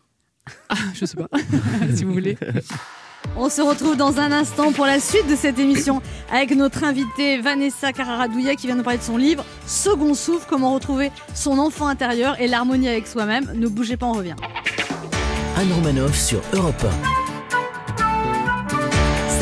[0.69, 1.29] Ah, je sais pas,
[1.95, 2.37] si vous voulez.
[3.37, 7.39] On se retrouve dans un instant pour la suite de cette émission avec notre invitée
[7.39, 11.87] Vanessa Cararadouillet qui vient nous parler de son livre Second souffle, comment retrouver son enfant
[11.87, 13.51] intérieur et l'harmonie avec soi-même.
[13.55, 14.35] Ne bougez pas, on revient.
[15.57, 16.85] Anne Romanoff sur Europe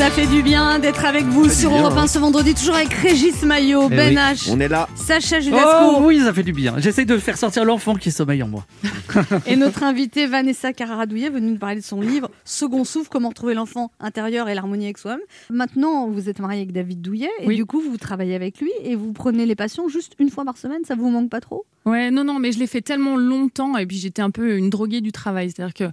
[0.00, 2.06] Ça fait du bien d'être avec vous sur bien, Europe 1 hein.
[2.06, 4.14] ce vendredi, toujours avec Régis Maillot, Eh Ben oui.
[4.14, 4.88] H, On est là.
[4.94, 6.76] Sacha Judasco Oh oui, ça fait du bien.
[6.78, 8.64] J'essaye de faire sortir l'enfant qui sommeille en moi.
[9.46, 13.52] et notre invitée Vanessa Cararadouillet venue nous parler de son livre Second souffle, comment retrouver
[13.52, 15.20] l'enfant intérieur et l'harmonie avec soi-même.
[15.50, 17.56] Maintenant, vous êtes mariée avec David Douillet et Oui.
[17.56, 20.56] du coup, vous travaillez avec lui et vous prenez les patients juste une fois par
[20.56, 21.66] semaine, ça vous manque pas trop?
[21.86, 24.68] Ouais, non, non, mais je l'ai fait tellement longtemps et puis j'étais un peu une
[24.68, 25.50] droguée du travail.
[25.50, 25.84] C'est-à-dire que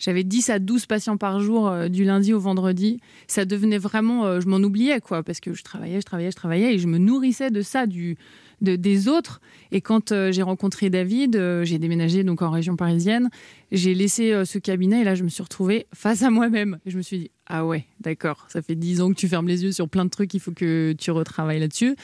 [0.00, 2.98] j'avais 10 à 12 patients par jour euh, du lundi au vendredi.
[3.28, 6.36] Ça devenait vraiment, euh, je m'en oubliais, quoi, parce que je travaillais, je travaillais, je
[6.36, 8.16] travaillais et je me nourrissais de ça, du,
[8.60, 9.40] de, des autres.
[9.72, 13.28] Et quand euh, j'ai rencontré David, euh, j'ai déménagé donc en région parisienne,
[13.72, 16.78] j'ai laissé ce cabinet et là, je me suis retrouvée face à moi-même.
[16.86, 19.64] Je me suis dit, ah ouais, d'accord, ça fait 10 ans que tu fermes les
[19.64, 21.96] yeux sur plein de trucs, il faut que tu retravailles là-dessus.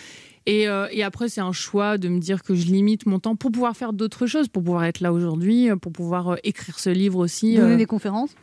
[0.46, 3.36] Et, euh, et après, c'est un choix de me dire que je limite mon temps
[3.36, 6.90] pour pouvoir faire d'autres choses, pour pouvoir être là aujourd'hui, pour pouvoir euh, écrire ce
[6.90, 7.56] livre aussi.
[7.56, 7.76] Donner euh.
[7.76, 8.34] des conférences?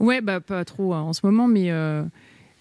[0.00, 1.70] Ouais, bah pas trop euh, en ce moment, mais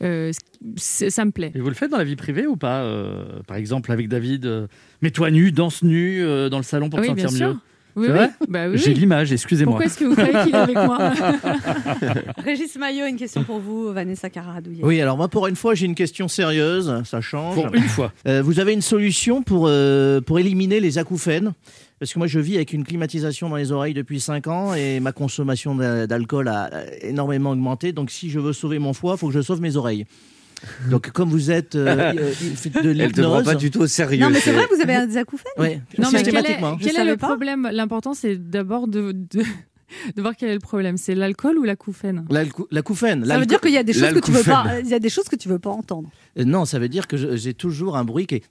[0.01, 0.31] euh,
[0.77, 1.51] ça me plaît.
[1.55, 4.45] Et vous le faites dans la vie privée ou pas euh, Par exemple, avec David,
[4.45, 4.67] euh,
[5.01, 7.47] mets-toi nu, danse nu euh, dans le salon pour oui, te bien sentir sûr.
[7.49, 7.59] mieux.
[7.95, 8.07] Oui,
[8.47, 9.73] Bah oui, J'ai l'image, excusez-moi.
[9.73, 10.97] Pourquoi est-ce que vous croyez qu'il est avec moi
[12.43, 14.83] Régis Maillot, une question pour vous, Vanessa Cararadouillet.
[14.83, 17.53] Oui, alors moi pour une fois j'ai une question sérieuse, ça change.
[17.53, 18.11] Pour une fois.
[18.27, 21.53] Euh, vous avez une solution pour, euh, pour éliminer les acouphènes?
[22.03, 24.99] Parce que moi je vis avec une climatisation dans les oreilles depuis 5 ans et
[24.99, 26.69] ma consommation d'a- d'alcool a
[27.01, 27.93] énormément augmenté.
[27.93, 30.05] Donc si je veux sauver mon foie, il faut que je sauve mes oreilles.
[30.89, 33.43] Donc comme vous êtes euh, euh, de Elle te prend l'hypnose...
[33.45, 34.19] pas du tout au sérieux.
[34.19, 36.77] Non, mais c'est vrai, vous avez des acouphais Ouais, Non, mais quel est, systématiquement.
[36.77, 37.27] Je quel est le pas.
[37.27, 37.69] problème?
[37.71, 39.43] L'important, c'est d'abord de, de-
[40.15, 40.97] de voir quel est le problème.
[40.97, 43.25] C'est l'alcool ou la couffaine La, la couffaine.
[43.25, 44.53] Ça veut dire qu'il y a des choses que tu veux l'alcoufène.
[44.63, 44.79] pas.
[44.81, 46.09] Il y a des choses que tu veux pas entendre.
[46.37, 48.43] Euh, Non, ça veut dire que j'ai toujours un bruit qui est.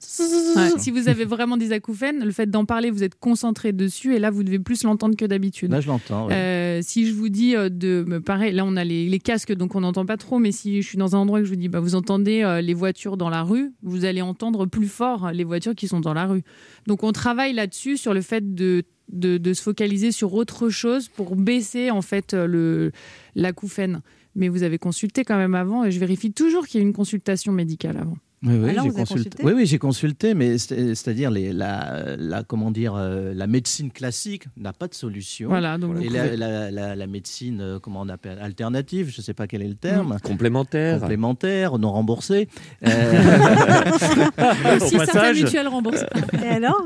[0.57, 4.15] Ouais, Si vous avez vraiment des acouphènes, le fait d'en parler, vous êtes concentré dessus
[4.15, 5.71] et là, vous devez plus l'entendre que d'habitude.
[5.71, 6.27] Là, je l'entends.
[6.29, 6.35] ouais.
[6.35, 9.53] Euh, si je vous dis euh, de me pareil, là on a les, les casques
[9.53, 11.53] donc on n'entend pas trop, mais si je suis dans un endroit et que je
[11.53, 14.87] vous dis bah, vous entendez euh, les voitures dans la rue, vous allez entendre plus
[14.89, 16.43] fort les voitures qui sont dans la rue.
[16.87, 21.37] Donc on travaille là-dessus sur le fait de, de, se focaliser sur autre chose pour
[21.37, 22.91] baisser en fait euh,
[23.35, 24.01] l'acouphène.
[24.35, 26.95] Mais vous avez consulté quand même avant et je vérifie toujours qu'il y a une
[26.95, 28.17] consultation médicale avant.
[28.45, 29.45] Oui, oui, j'ai consulté.
[29.45, 34.45] Oui, oui, j'ai consulté, mais c'est- c'est-à-dire la, la, comment dire, euh, la médecine classique
[34.57, 35.49] n'a pas de solution.
[35.49, 39.23] Voilà, donc Et la, la, la- la médecine, euh, comment on appelle, alternative, je ne
[39.23, 40.99] sais pas quel est le terme, Complémentaire.
[41.01, 42.49] complémentaire, non remboursée.
[42.85, 42.93] Euh,
[44.81, 46.05] si certaines mutuelles remboursent.
[46.43, 46.85] Et alors?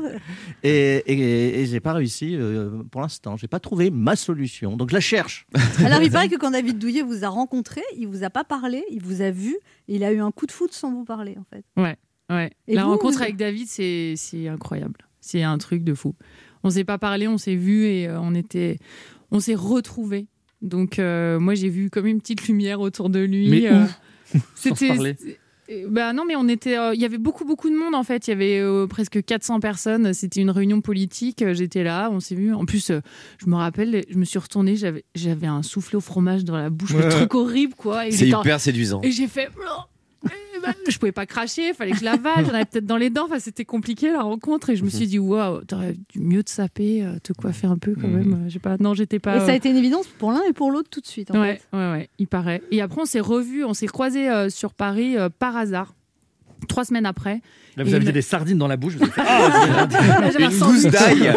[0.63, 3.35] Et et, et j'ai pas réussi euh, pour l'instant.
[3.37, 5.47] J'ai pas trouvé ma solution, donc je la cherche.
[5.83, 8.83] Alors, il paraît que quand David Douillet vous a rencontré, il vous a pas parlé,
[8.91, 11.43] il vous a vu, il a eu un coup de foot sans vous parler, en
[11.43, 11.63] fait.
[11.81, 11.97] Ouais.
[12.67, 15.07] Et la vous, rencontre vous- avec David, c'est c'est incroyable.
[15.21, 16.13] C'est un truc de fou.
[16.63, 18.77] On s'est pas parlé, on s'est vu et euh, on était,
[19.31, 20.27] on s'est retrouvés.
[20.61, 23.49] Donc euh, moi j'ai vu comme une petite lumière autour de lui.
[23.49, 23.85] Mais euh,
[24.35, 24.75] où
[25.89, 26.77] Bah non, mais on était.
[26.77, 28.27] euh, Il y avait beaucoup, beaucoup de monde en fait.
[28.27, 30.13] Il y avait euh, presque 400 personnes.
[30.13, 31.41] C'était une réunion politique.
[31.41, 32.53] Euh, J'étais là, on s'est vu.
[32.53, 33.01] En plus, euh,
[33.37, 34.75] je me rappelle, je me suis retournée.
[34.75, 38.07] J'avais, j'avais un soufflé au fromage dans la bouche, le truc horrible quoi.
[38.07, 39.01] Et C'est hyper séduisant.
[39.03, 39.49] et j'ai fait.
[40.55, 43.09] Eh ben, je pouvais pas cracher, fallait que je l'avale, j'en avais peut-être dans les
[43.11, 43.25] dents.
[43.25, 46.49] Enfin, c'était compliqué la rencontre et je me suis dit waouh, t'aurais dû mieux te
[46.49, 48.45] saper, euh, te coiffer un peu quand même.
[48.45, 49.37] Euh, J'ai pas, non, j'étais pas.
[49.37, 51.39] Et ça a été une évidence pour l'un et pour l'autre tout de suite, en
[51.39, 51.77] Ouais, fait.
[51.77, 52.61] ouais, ouais, il paraît.
[52.71, 55.93] Et après, on s'est revus, on s'est croisés euh, sur Paris euh, par hasard.
[56.67, 57.41] Trois semaines après.
[57.75, 58.95] Là, vous aviez me- des sardines dans la bouche.
[58.95, 60.59] Vous avez fait, Ah, Une sandwich.
[60.59, 61.33] gousse d'ail.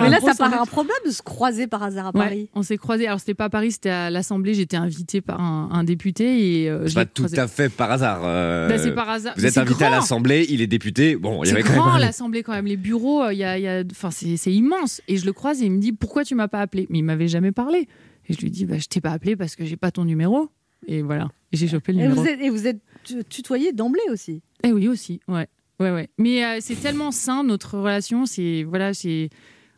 [0.00, 2.48] Mais là, ça paraît un problème de se croiser par hasard à Ouais, Paris.
[2.54, 3.06] on s'est croisés.
[3.06, 4.54] Alors, c'était pas à Paris, c'était à l'Assemblée.
[4.54, 7.38] J'étais invitée par un, un député et euh, je Pas tout croisé.
[7.38, 8.20] à fait par hasard.
[8.24, 9.34] euh, Bah, c'est par hasard.
[9.36, 11.16] Vous êtes invité à l'Assemblée, il est député.
[11.16, 12.00] Bon, il y C'est avait quand grand même.
[12.02, 15.00] l'Assemblée quand même, les bureaux, euh, il y a, il y a- enfin c'est immense.
[15.08, 16.86] Et je le croise et il me dit pourquoi tu m'as pas appelé?
[16.90, 17.88] Mais il m'avait jamais parlé.
[18.28, 20.50] Et je lui dis bah je t'ai pas appelé parce que j'ai pas ton numéro.
[20.86, 21.28] Et voilà.
[21.52, 22.20] J'ai chopé le Et numéro.
[22.22, 22.78] vous êtes, et vous êtes
[23.08, 24.42] tu- tutoyé d'emblée aussi.
[24.64, 25.46] Eh oui aussi, ouais,
[25.80, 26.08] ouais, ouais.
[26.18, 28.26] Mais euh, c'est tellement sain notre relation.
[28.26, 29.30] C'est voilà, c'est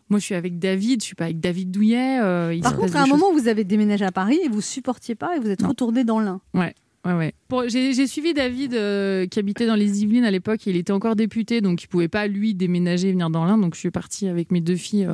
[0.09, 2.19] moi je suis avec David, je suis pas avec David Douillet.
[2.21, 4.61] euh, il Par contre, à un choses- moment, vous avez déménagé à Paris et vous
[4.61, 5.69] supportiez pas et vous êtes Non.
[5.69, 6.41] retourné dans l'Ain.
[6.55, 6.75] Ouais,
[7.07, 7.33] ouais.
[7.49, 10.67] Pour- J'ai j'ai suivi David euh, qui habitait dans les Yvelines à l'époque.
[10.67, 13.59] Il était encore député, donc il pouvait pas lui déménager et venir dans l'Ain.
[13.59, 15.09] Donc je suis partie avec mes deux filles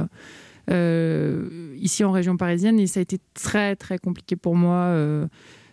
[1.79, 4.87] ici en région parisienne et ça a été très très compliqué pour moi.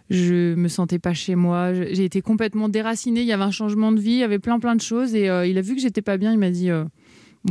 [0.10, 1.74] Je me sentais pas chez moi.
[1.74, 3.22] J'ai été complètement déracinée.
[3.22, 5.30] Il y avait un changement de vie, il y avait plein plein de choses et
[5.30, 6.32] euh, il a vu que j'étais pas bien.
[6.32, 6.70] Il m'a dit.
[6.70, 6.86] euh,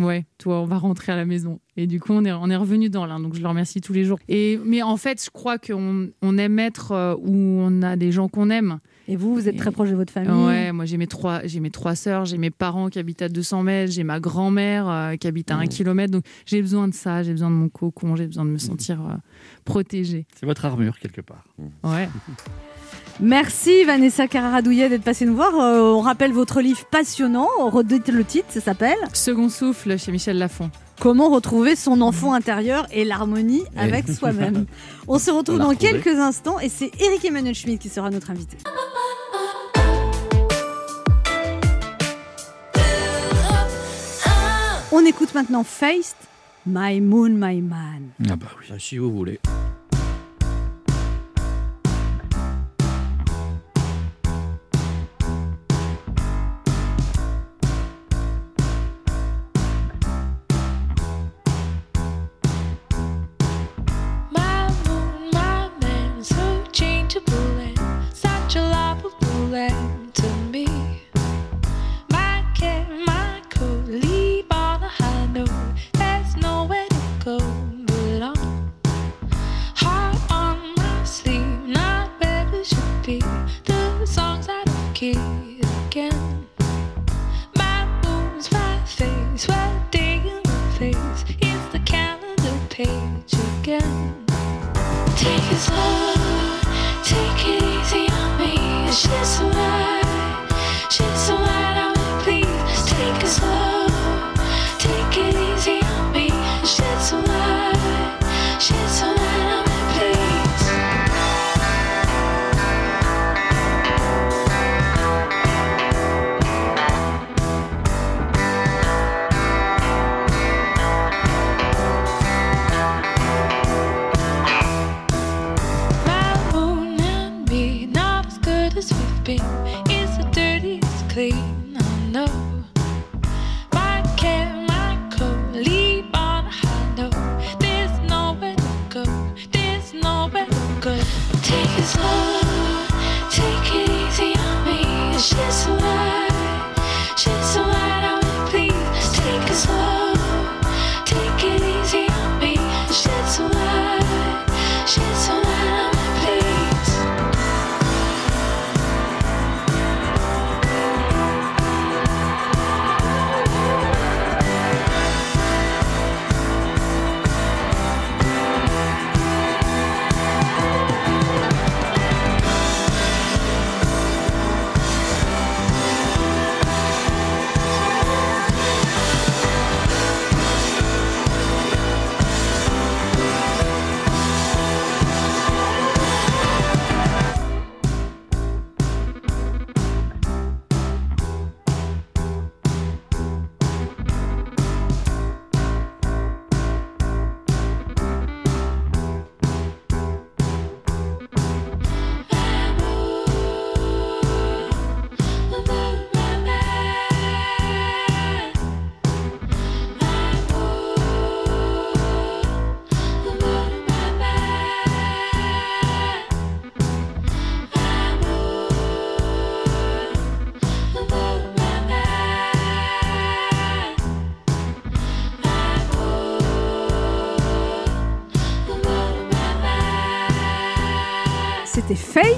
[0.00, 1.60] Ouais, toi, on va rentrer à la maison.
[1.76, 3.92] Et du coup, on est, on est revenu dans l'Ain, donc je le remercie tous
[3.92, 4.18] les jours.
[4.26, 8.10] Et, mais en fait, je crois qu'on on aime être euh, où on a des
[8.10, 8.78] gens qu'on aime.
[9.12, 10.46] Et vous, vous êtes très proche de votre famille?
[10.46, 13.28] Ouais, moi j'ai mes trois, j'ai mes trois sœurs, j'ai mes parents qui habitent à
[13.28, 16.10] 200 mètres, j'ai ma grand-mère euh, qui habite à un kilomètre.
[16.10, 19.02] Donc j'ai besoin de ça, j'ai besoin de mon cocon, j'ai besoin de me sentir
[19.02, 19.14] euh,
[19.66, 20.24] protégée.
[20.34, 21.44] C'est votre armure quelque part.
[21.84, 22.08] Ouais.
[23.20, 25.54] Merci Vanessa Carradouillet d'être passée nous voir.
[25.58, 27.48] Euh, on rappelle votre livre passionnant.
[27.58, 30.70] Redites le titre, ça s'appelle Second souffle chez Michel Lafon.
[31.00, 34.66] Comment retrouver son enfant intérieur et l'harmonie avec soi-même.
[35.08, 36.00] On se retrouve On dans retrouvé.
[36.00, 38.56] quelques instants et c'est Eric Emmanuel Schmidt qui sera notre invité.
[44.90, 46.16] On écoute maintenant Faced,
[46.66, 48.10] My Moon, My Man.
[48.28, 48.66] Ah bah oui.
[48.70, 49.40] Ah, si vous voulez.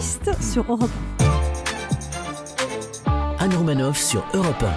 [0.05, 0.91] Sur Europe
[3.39, 4.67] Anne Romanoff sur Europe 1.
[4.67, 4.71] 1.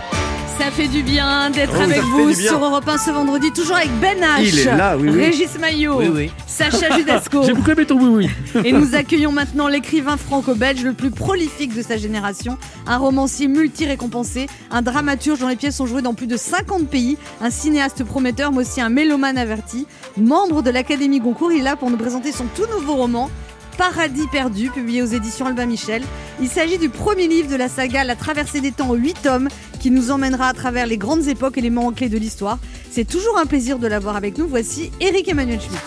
[0.63, 3.91] Ça fait du bien d'être Oh, avec vous sur Europe 1 ce vendredi, toujours avec
[3.99, 5.25] Ben H, Il est là, oui, oui.
[5.25, 6.32] Régis Maillot, Oui, oui.
[6.47, 7.43] Sacha Judasco.
[7.45, 8.61] J'ai beaucoup aimé ton oui, oui.
[8.65, 12.57] Et nous accueillons maintenant l'écrivain franco-belge le plus prolifique de sa génération,
[12.88, 17.17] un romancier multi-récompensé, un dramaturge dont les pièces sont jouées dans plus de 50 pays,
[17.41, 19.88] un cinéaste prometteur, mais aussi un mélomane averti.
[20.17, 23.30] Membre de l'Académie Goncourt, il est là pour nous présenter son tout nouveau roman.
[23.78, 26.03] Paradis perdu, publié aux éditions Albin Michel.
[26.41, 29.49] Il s'agit du premier livre de la saga La traversée des temps en 8 tomes
[29.80, 32.57] qui nous emmènera à travers les grandes époques et les moments clés de l'histoire.
[32.89, 34.47] C'est toujours un plaisir de l'avoir avec nous.
[34.47, 35.80] Voici Eric Emmanuel Schmitt.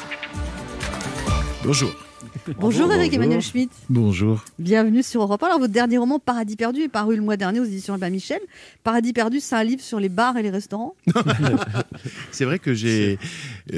[1.64, 2.09] Bonjour.
[2.58, 3.70] Bonjour, Eric Emmanuel Schmitt.
[3.88, 4.44] Bonjour.
[4.58, 5.46] Bienvenue sur Europe 1.
[5.46, 8.40] Alors, votre dernier roman, Paradis perdu, est paru le mois dernier aux éditions Albin Michel.
[8.82, 10.94] Paradis perdu, c'est un livre sur les bars et les restaurants.
[12.32, 13.18] C'est vrai que j'ai,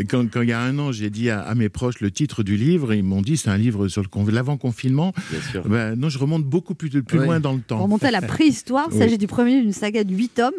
[0.09, 2.43] quand, quand il y a un an, j'ai dit à, à mes proches le titre
[2.43, 5.13] du livre, ils m'ont dit c'est un livre sur le con- l'avant-confinement.
[5.31, 5.69] Bien sûr.
[5.69, 7.27] Ben, non, je remonte beaucoup plus, plus Ouais.
[7.27, 7.83] loin dans le temps.
[7.83, 8.99] remonter à la préhistoire, il Oui.
[9.01, 10.53] s'agit du premier d'une saga de 8 tomes.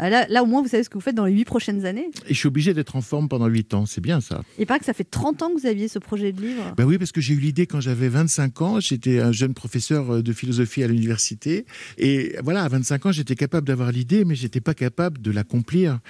[0.00, 1.86] Euh, Là, là, au moins, vous savez ce que vous faites dans les 8 prochaines
[1.86, 2.08] années.
[2.28, 4.42] Et je suis obligé d'être en forme pendant 8 ans, c'est bien ça.
[4.58, 6.74] Il paraît que ça fait 30 ans que vous aviez ce projet de livre.
[6.76, 8.80] Ben oui, parce que j'ai eu l'idée quand j'avais 25 ans.
[8.80, 11.64] J'étais un jeune professeur euh, de philosophie à l'université.
[11.98, 16.00] Et voilà, à 25 ans, j'étais capable d'avoir l'idée, mais j'étais pas capable de l'accomplir.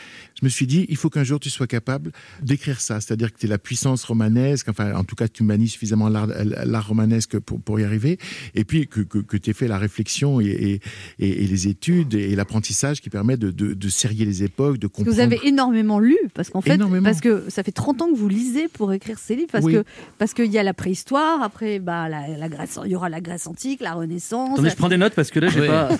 [0.41, 2.13] Je me suis dit, il faut qu'un jour tu sois capable
[2.43, 3.01] d'écrire ça.
[3.01, 6.27] C'est-à-dire que tu es la puissance romanesque, enfin, en tout cas, tu manies suffisamment l'art
[6.27, 8.19] l'art romanesque pour, pour y arriver.
[8.55, 10.81] Et puis, que, que, que tu aies fait la réflexion et, et,
[11.19, 14.87] et- et les études et, l'apprentissage qui permet de, de, de serrer les époques, de
[14.87, 15.15] comprendre.
[15.15, 17.05] vous avez énormément lu, parce qu'en fait, Énormément.
[17.05, 19.75] parce que ça fait 30 ans que vous lisez pour écrire ces livres, parce Oui.
[19.75, 19.85] que
[20.19, 23.21] parce qu'il y a la préhistoire, après bah la, la Grèce, il y aura la
[23.21, 24.53] Grèce antique, la Renaissance.
[24.55, 25.67] Attendez, je prends des notes parce que là, j'ai Oui.
[25.69, 25.91] pas.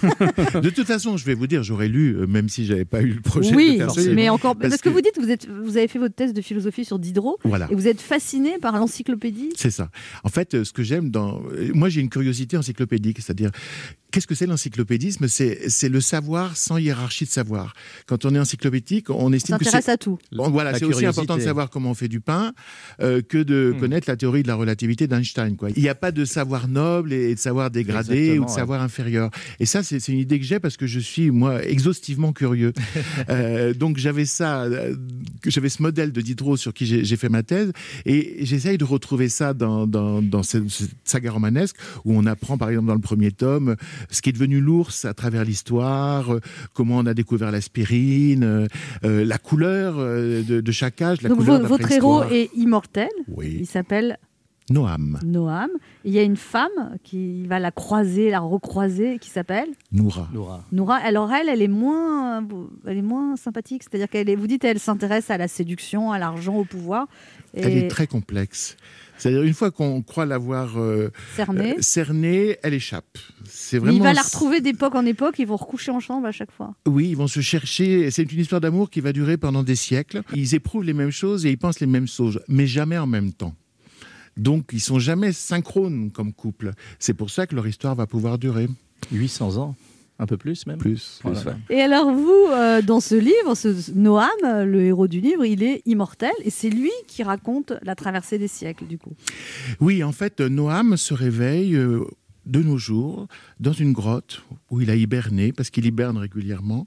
[0.61, 3.13] De toute façon, je vais vous dire, j'aurais lu, euh, même si j'avais pas eu
[3.13, 5.49] le projet oui, de faire mais encore parce, Parce que, que- vous dites, vous êtes,
[5.49, 7.69] vous avez fait votre thèse de philosophie sur Diderot Voilà.
[7.71, 9.51] et vous êtes fasciné par l'encyclopédie?
[9.57, 9.91] C'est ça.
[10.23, 11.43] En fait, euh, ce que j'aime dans.
[11.53, 13.51] euh, Moi, j'ai une curiosité encyclopédique, c'est-à-dire,
[14.15, 15.27] qu'est-ce que c'est l'encyclopédisme?
[15.29, 17.75] C'est c'est le savoir sans hiérarchie de savoir.
[18.07, 19.91] Quand on est encyclopédique, on On estime que s'intéresse c'est.
[19.93, 20.19] à tout.
[20.33, 22.53] Bon, voilà, La c'est aussi important de savoir comment on fait du pain
[23.01, 23.81] euh, que de Hmm.
[23.81, 25.57] connaître la théorie de la relativité d'Einstein.
[25.57, 25.71] quoi.
[25.75, 28.57] Il n'y a pas de savoir noble et de savoir dégradé Exactement, ou de ouais.
[28.57, 29.31] savoir inférieur.
[29.59, 32.73] Et ça, c'est c'est une idée que j'ai parce que je suis, moi, exhaustivement curieux.
[33.31, 34.95] Euh, donc, j'avais ça, euh,
[35.41, 37.73] que j'avais ce modèle de Diderot sur qui j'ai j'ai fait ma thèse
[38.07, 40.65] et j'essaye de retrouver ça dans, dans, dans cette
[41.05, 43.77] saga romanesque où on apprend, par exemple, dans le premier tome,
[44.11, 46.41] ce qui est devenu l'ours à travers l'histoire, euh,
[46.73, 48.67] comment on a découvert l'aspirine, euh,
[49.05, 52.51] euh, la couleur euh, de, de chaque âge, la Donc couleur vo- votre héros est
[52.57, 53.09] immortel.
[53.29, 54.19] Il Oui, s'appelle
[54.71, 55.69] Noam, Noam.
[56.07, 60.27] Il y a une femme qui va la croiser, la recroiser, qui s'appelle Noura.
[60.33, 60.65] Laura.
[60.73, 60.97] Noura.
[60.97, 62.47] Alors elle, elle est moins,
[62.87, 63.83] elle est moins sympathique.
[63.83, 67.09] C'est-à-dire qu'elle est, vous dites, elle s'intéresse à la séduction, à l'argent, au pouvoir.
[67.53, 68.79] Et Elle est très complexe.
[69.19, 71.75] C'est-à-dire, une fois qu'on croit l'avoir euh, cernée.
[71.77, 73.19] euh, cernée, elle échappe.
[73.49, 73.97] C'est vraiment.
[73.97, 75.37] il va la retrouver d'époque en époque.
[75.39, 76.75] Ils vont recoucher ensemble à chaque fois.
[76.87, 78.11] Oui, ils vont se chercher.
[78.11, 80.23] C'est une histoire d'amour qui va durer pendant des siècles.
[80.35, 83.33] Ils éprouvent les mêmes choses et ils pensent les mêmes choses, mais jamais en même
[83.33, 83.55] temps.
[84.37, 86.73] Donc, ils sont jamais synchrones comme couple.
[86.99, 88.69] C'est pour ça que leur histoire va pouvoir durer.
[89.13, 89.77] 800 ans,
[90.19, 90.79] un peu plus même.
[90.79, 91.21] Plus.
[91.25, 91.57] Voilà.
[91.71, 95.83] Et alors vous, euh, dans ce livre, ce Noam, le héros du livre, il est
[95.87, 99.13] immortel et c'est lui qui raconte la traversée des siècles du coup.
[99.81, 102.05] Oui, en fait, Noam se réveille euh,
[102.47, 103.27] de nos jours
[103.61, 106.87] dans une grotte où il a hiberné, parce qu'il hiberne régulièrement.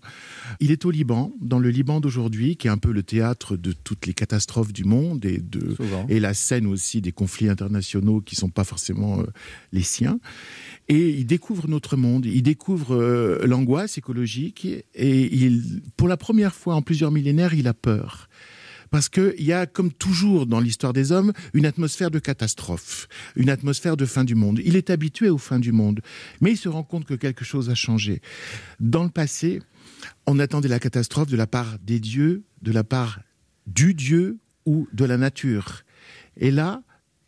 [0.60, 3.72] Il est au Liban, dans le Liban d'aujourd'hui, qui est un peu le théâtre de
[3.72, 6.06] toutes les catastrophes du monde et, de, Souvent.
[6.10, 9.24] et la scène aussi des conflits internationaux qui ne sont pas forcément euh,
[9.72, 10.20] les siens.
[10.90, 16.54] Et il découvre notre monde, il découvre euh, l'angoisse écologique et il, pour la première
[16.54, 18.30] fois en plusieurs millénaires, il a peur.
[18.90, 23.50] Parce qu'il y a, comme toujours dans l'histoire des hommes, une atmosphère de catastrophe, une
[23.50, 24.60] atmosphère de fin du monde.
[24.64, 26.02] Il est habitué aux fins du monde,
[26.42, 28.22] mais il se rend compte que quelque chose a changé.
[28.80, 29.62] Dans le passé,
[30.26, 33.20] on attendait la catastrophe de la part des dieux, de la part
[33.66, 35.84] du Dieu ou de la nature.
[36.38, 36.84] Et là,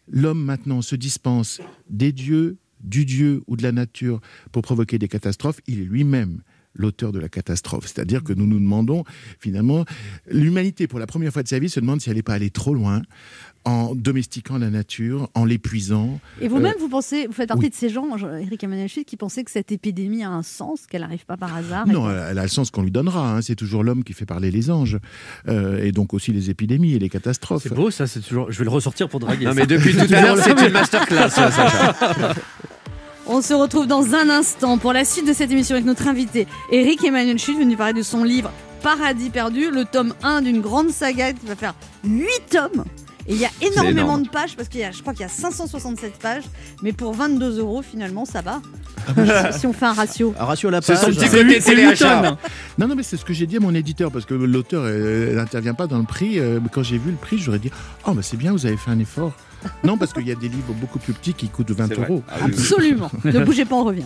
[0.08, 5.08] l'homme maintenant se dispense des dieux, du Dieu ou de la nature pour provoquer des
[5.08, 5.60] catastrophes.
[5.68, 6.42] Il est lui-même
[6.76, 7.86] l'auteur de la catastrophe.
[7.88, 9.04] C'est-à-dire que nous nous demandons,
[9.40, 9.86] finalement,
[10.30, 12.50] l'humanité, pour la première fois de sa vie, se demande si elle n'est pas allée
[12.52, 13.02] trop loin
[13.66, 16.20] en domestiquant la nature, en l'épuisant.
[16.40, 17.70] Et vous-même, Euh, vous pensez, vous faites partie oui.
[17.70, 18.06] de ces gens,
[18.40, 21.54] Eric Emmanuel Schmitt, qui pensaient que cette épidémie a un sens, qu'elle n'arrive pas par
[21.56, 21.86] hasard.
[21.86, 23.36] Non, elle, a le sens qu'on lui donnera.
[23.36, 23.42] hein.
[23.42, 24.98] C'est toujours l'homme qui fait parler les anges.
[25.50, 27.64] Euh, et donc aussi les épidémies et les catastrophes.
[27.64, 28.50] C'est beau, ça, c'est toujours.
[28.52, 29.46] Je vais le ressortir pour draguer.
[29.46, 32.36] Non, mais depuis tout à l'heure, c'est une masterclass, ça, Sacha.
[33.32, 36.48] On se retrouve dans un instant pour la suite de cette émission avec notre invité
[36.72, 38.52] Eric Emmanuel Schmitt, venu parler de son livre
[38.82, 42.86] Paradis perdu, le tome 1 d'une grande saga qui va faire 8 tomes.
[43.28, 44.24] Et il y a énormément énorme.
[44.24, 46.46] de pages, parce qu'il y a, je crois qu'il y a 567 pages,
[46.82, 48.62] mais pour 22 euros finalement, ça va.
[49.52, 50.34] si on fait un ratio.
[50.40, 51.14] Un ratio à la C'est page.
[51.14, 52.08] son petit C'est.
[52.80, 54.86] Non, non, mais c'est ce que j'ai dit à mon éditeur, parce que l'auteur
[55.36, 56.40] n'intervient pas dans le prix.
[56.40, 57.70] Euh, mais quand j'ai vu le prix, j'aurais dit
[58.08, 59.34] Oh, bah, c'est bien, vous avez fait un effort.
[59.84, 62.08] non, parce qu'il y a des livres beaucoup plus petits qui coûtent 20 C'est vrai.
[62.10, 62.24] euros.
[62.30, 62.54] Ah oui, oui.
[62.54, 63.12] Absolument.
[63.24, 64.06] ne bougez pas, on revient.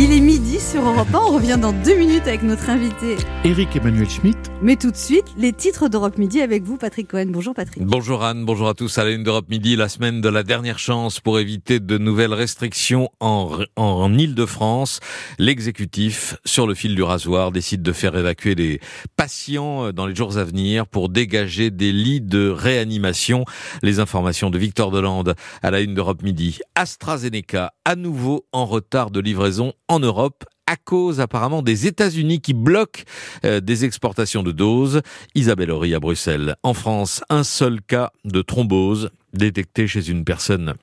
[0.00, 3.16] Il est midi sur Europe 1, on revient dans deux minutes avec notre invité.
[3.44, 7.26] Eric Emmanuel Schmitt, Mais tout de suite, les titres d'Europe Midi avec vous, Patrick Cohen.
[7.28, 7.84] Bonjour Patrick.
[7.84, 8.98] Bonjour Anne, bonjour à tous.
[8.98, 12.34] À la une d'Europe Midi, la semaine de la dernière chance pour éviter de nouvelles
[12.34, 14.98] restrictions en, en, Ile-de-France.
[15.38, 18.80] L'exécutif, sur le fil du rasoir, décide de faire évacuer les
[19.16, 23.44] patients euh, dans les jours à venir pour dégager des lits de réanimation.
[23.84, 26.58] Les informations de Victor Delande à la une d'Europe Midi.
[26.74, 32.52] AstraZeneca, à nouveau en retard de livraison en Europe à cause apparemment des États-Unis qui
[32.52, 33.02] bloquent
[33.44, 35.00] euh, des exportations de doses.
[35.34, 36.56] Isabelle Horry à Bruxelles.
[36.62, 40.74] En France, un seul cas de thrombose détecté chez une personne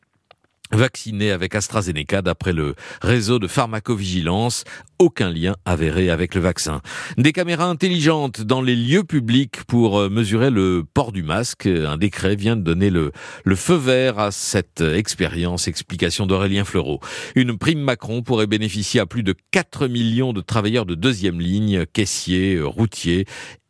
[0.72, 4.64] vaccinée avec AstraZeneca d'après le réseau de pharmacovigilance.
[4.98, 6.82] Aucun lien avéré avec le vaccin.
[7.18, 11.66] Des caméras intelligentes dans les lieux publics pour euh, mesurer le port du masque.
[11.66, 13.12] Un décret vient de donner le,
[13.56, 15.68] feu vert à cette expérience.
[15.68, 17.00] Explication d'Aurélien Fleureau.
[17.36, 21.86] Une prime Macron pourrait bénéficier à plus de 4 millions de travailleurs de deuxième ligne,
[21.86, 23.26] caissiers, routiers,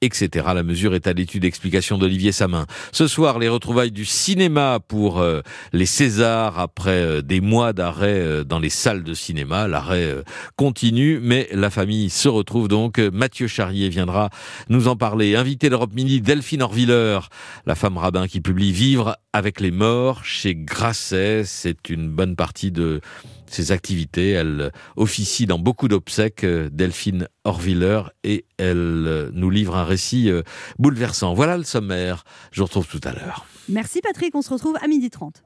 [0.06, 0.47] etc.
[0.53, 2.66] La mesure est à l'étude explication d'Olivier Samin.
[2.91, 5.41] Ce soir, les retrouvailles du cinéma pour euh,
[5.74, 9.68] les Césars après euh, des mois d'arrêt euh, dans les salles de cinéma.
[9.68, 10.16] L'arrêt
[10.56, 12.99] continue, mais la famille se retrouve donc.
[12.99, 14.30] Mathieu Charrier viendra
[14.70, 15.36] nous en parler.
[15.36, 17.20] Invité d'Europe Mini, Delphine Orviller,
[17.66, 21.43] la femme rabbin qui publie Vivre avec les morts chez Grasset.
[21.45, 23.01] C'est une bonne partie de
[23.49, 24.31] ses activités.
[24.31, 30.29] Elle officie dans beaucoup d'obsèques, euh, Delphine Orviller, et elle euh, nous livre un récit
[30.29, 30.43] euh,
[30.79, 31.33] bouleversant.
[31.33, 32.23] Voilà le sommaire.
[32.51, 33.45] Je vous retrouve tout à l'heure.
[33.69, 35.41] Merci Patrick, on se retrouve à midi 30.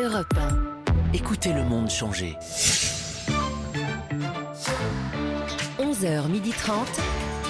[0.00, 1.14] Europe 1.
[1.14, 2.34] Écoutez le monde changer.
[5.78, 6.72] 11h30.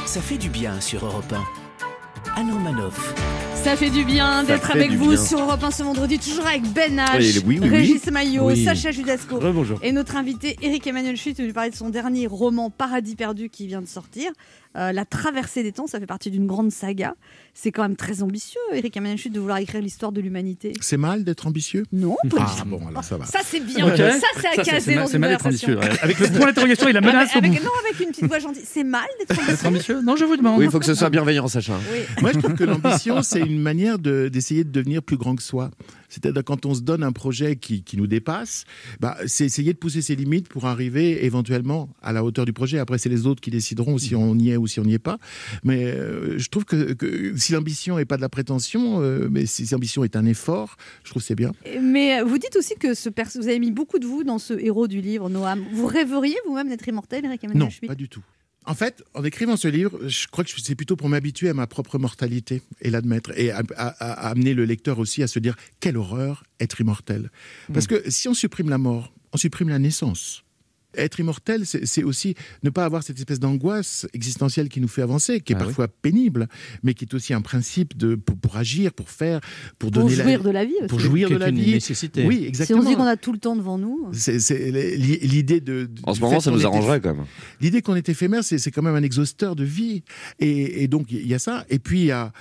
[0.06, 2.40] Ça fait du bien sur Europe 1.
[2.40, 3.14] Anne Romanoff.
[3.64, 5.16] Ça fait du bien d'être avec vous bien.
[5.24, 8.62] sur Europe 1 ce vendredi, toujours avec Ben H, Oui, oui, oui, Régis Maillot, Oui.
[8.62, 9.40] Sacha Judasco
[9.82, 13.66] et notre invité Eric Emmanuel Schmitt nous parler de son dernier roman Paradis perdu qui
[13.66, 14.30] vient de sortir.
[14.76, 17.14] Euh, la traversée des temps, ça fait partie d'une grande saga.
[17.54, 20.72] C'est quand même très ambitieux, Eric Schmitt, de vouloir écrire l'histoire de l'humanité.
[20.80, 21.84] c'est mal d'être ambitieux?
[21.92, 23.24] Non, pas du Ah bon, alors ça va.
[23.26, 23.96] Ça c'est bien, ça
[24.40, 25.78] c'est à c'est- caser c'est dans mal- c'est une mal d'être ambitieux.
[25.78, 25.88] ouais.
[26.02, 27.46] Avec le point d'interrogation et la menace Avec- au bout.
[27.52, 28.64] avec- non, avec une petite voix gentille.
[28.66, 29.68] C'est mal d'être D'être ambitieux.
[29.68, 30.58] ambitieux Non, je vous demande.
[30.58, 31.74] Oui, il faut que ce soit bienveillant, Sacha.
[31.92, 32.00] Oui.
[32.20, 35.42] Moi, je trouve que l'ambition, c'est une manière de- d'essayer de, devenir plus grand que
[35.42, 35.70] soi.
[36.14, 38.64] C'est-à-dire quand on se donne un projet qui, qui nous dépasse,
[39.00, 42.78] bah, c'est essayer de pousser ses limites pour arriver éventuellement à la hauteur du projet.
[42.78, 44.98] Après, c'est les autres qui décideront si on y est ou si on n'y est
[44.98, 45.18] pas.
[45.64, 49.46] Mais euh, je trouve que, que si l'ambition n'est pas de la prétention, euh, mais
[49.46, 51.52] si l'ambition est un effort, je trouve que c'est bien.
[51.80, 53.08] Mais vous dites aussi que ce
[53.38, 55.64] vous avez mis beaucoup de vous dans ce héros du livre, Noam.
[55.72, 58.22] Vous rêveriez vous-même d'être immortel, Eric Emmanuel Non, Schmitt pas du tout.
[58.66, 61.66] En fait, en écrivant ce livre, je crois que c'est plutôt pour m'habituer à ma
[61.66, 65.54] propre mortalité et l'admettre, et à, à- à amener le lecteur aussi à se dire
[65.80, 67.30] quelle horreur être immortel.
[67.72, 70.44] Parce que si on supprime la mort, on supprime la naissance.
[70.96, 75.40] Être immortel, c'est aussi ne pas avoir cette espèce d'angoisse existentielle qui nous fait avancer,
[75.40, 75.64] qui est Ah oui.
[75.66, 76.48] parfois pénible,
[76.82, 79.40] mais qui est aussi un principe de, pour, pour agir, pour faire,
[79.78, 80.88] pour, Pour donner jouir de la vie aussi.
[80.88, 81.72] Pour jouir de la une vie.
[81.72, 82.26] nécessité.
[82.26, 82.80] Oui, Si exactement.
[82.80, 84.08] on se dit qu'on a tout le temps devant nous.
[84.12, 85.84] C'est c'est l'i- l'idée de.
[85.86, 87.24] de- En ce moment, ça nous arrangerait quand même.
[87.60, 90.02] L'idée qu'on est éphémère, c'est c'est quand même un exhausteur de vie.
[90.38, 91.64] Et, et donc, il y a ça.
[91.70, 92.32] Et puis, il y a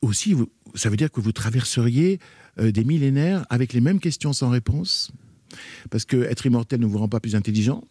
[0.00, 0.34] aussi,
[0.74, 2.18] ça veut dire que vous traverseriez
[2.60, 5.10] euh, des millénaires avec les mêmes questions sans réponse.
[5.90, 7.82] Parce que être immortel ne vous rend pas plus intelligent,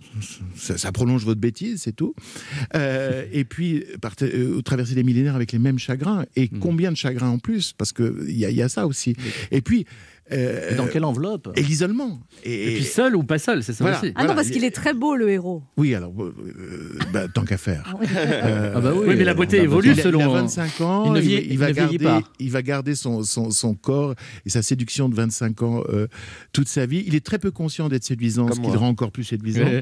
[0.55, 2.13] ça, ça prolonge votre bêtise, c'est tout.
[2.75, 3.83] Euh, et puis,
[4.23, 6.25] euh, traverser des millénaires avec les mêmes chagrins.
[6.35, 6.59] Et Hmm.
[6.59, 7.73] combien de chagrins en plus?
[7.77, 9.15] Parce qu'il y, y a ça aussi.
[9.51, 9.85] Et puis.
[10.33, 12.19] Euh, Et dans quelle enveloppe Et l'isolement.
[12.43, 13.99] Et puis seul ou pas seul, c'est ça Voilà.
[13.99, 14.11] aussi.
[14.15, 15.63] Ah non, parce qu'il est très beau, le héros.
[15.77, 17.93] Oui, alors, euh, euh, bah, tant qu'à faire.
[18.15, 20.19] Euh, Ah bah oui, Oui, mais la beauté euh, évolue il, a, selon.
[20.19, 22.21] il a euh, 25 ans, il ne il, vieillit- il va ne garder, pas.
[22.39, 24.15] il va garder son, son, son corps
[24.45, 26.07] et sa séduction de 25 ans euh,
[26.53, 27.03] toute sa vie.
[27.07, 29.61] Il est très peu conscient d'être séduisant, Comme ce qui le rend encore plus séduisant.
[29.63, 29.81] Ouais.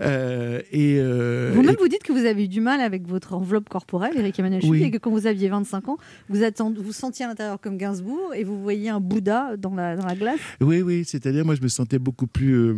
[0.00, 3.34] Euh, et, euh, Vous-même, et- vous dites que vous avez eu du mal avec votre
[3.34, 4.82] enveloppe corporelle, Eric Emmanuel Oui.
[4.82, 8.32] et que quand vous aviez 25 ans, vous, attend- vous sentiez à l'intérieur comme Gainsbourg
[8.34, 10.40] et vous voyiez un Bouddha dans la, dans la glace.
[10.60, 12.76] oui, oui, c'est-à-dire moi je me sentais beaucoup plus euh,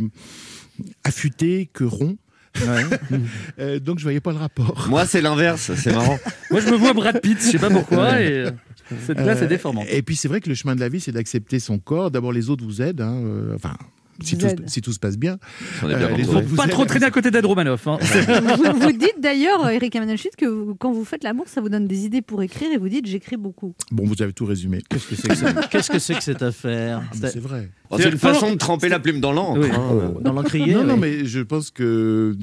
[1.05, 2.17] affûté que rond.
[3.59, 4.87] Euh, donc je voyais pas le rapport.
[4.89, 6.19] Moi, c'est l'inverse, c'est marrant.
[6.51, 8.51] Moi, je me vois Brad Pitt, je sais pas pourquoi, et euh,
[9.07, 9.87] cette glace Euh, est déformante.
[9.91, 12.11] Et puis c'est vrai que le chemin de la vie, c'est d'accepter son corps.
[12.11, 13.03] D'abord, les autres vous aident.
[13.03, 13.23] hein,
[13.55, 13.75] enfin,
[14.23, 14.65] si tout, se- aident.
[14.69, 15.39] si tout se passe bien.
[15.83, 16.39] On est bien Euh, les entouré.
[16.39, 17.87] autres vous Pas trop traîner à côté d'Ed Romanoff.
[17.87, 17.99] hein.
[18.01, 21.69] vous, vous dites d'ailleurs, Eric Emmanuel Schmitt, que vous- quand vous faites l'amour, ça vous
[21.69, 23.75] donne des idées pour écrire et vous dites j'écris beaucoup.
[23.91, 24.83] Bon, vous avez tout résumé.
[24.89, 25.15] Qu'est-ce que
[25.99, 27.71] c'est que, cette affaire Ah, c'est vrai.
[27.91, 29.61] Oh, c'est une façon de tremper la plume dans l'encre.
[29.61, 29.69] Oui.
[29.73, 30.15] hein.
[30.21, 32.35] Dans l'encrier Non, non, mais je pense que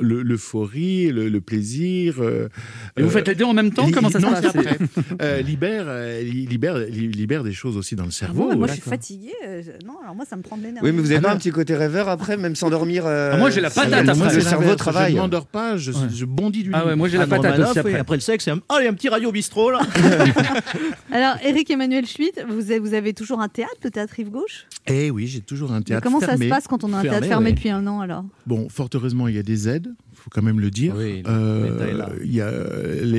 [0.00, 2.16] l'euphorie, le, le plaisir.
[2.20, 2.48] euh,
[2.96, 4.78] Et vous euh, faites les deux en même temps li- Comment ça se passe après.
[5.22, 8.46] Euh, libère, euh, li- libère, li- libère des choses aussi dans le cerveau.
[8.46, 9.32] moi, moi, je suis fatiguée.
[9.46, 10.84] euh, Non, alors moi, ça me prend de l'énergie.
[11.10, 11.34] Vous avez Ah pas non.
[11.34, 14.34] un petit côté rêveur après, même s'endormir euh, Ah, moi, j'ai la patate le- après.
[14.34, 15.10] Le cerveau travaille.
[15.12, 15.98] Je ne m'endors pas, je, Ouais.
[16.14, 16.86] je bondis du Ah lit.
[16.88, 17.98] ouais, moi j'ai la patate aussi après.
[17.98, 18.60] après le sexe, c'est un...
[18.80, 19.80] Il y a un petit radio bistrot là
[21.12, 24.66] Alors, Eric Emmanuel Schmitt, vous avez, vous avez toujours un théâtre, le théâtre Rive Gauche?
[24.86, 27.02] Eh oui, j'ai toujours un Mais théâtre Comment ça se passe quand on a un
[27.02, 28.24] Fermé, théâtre fermé depuis un an alors?
[28.46, 29.88] Bon, fort heureusement, il y a des aides,
[30.20, 30.94] faut quand même le dire.
[30.96, 32.18] Oui, Euh,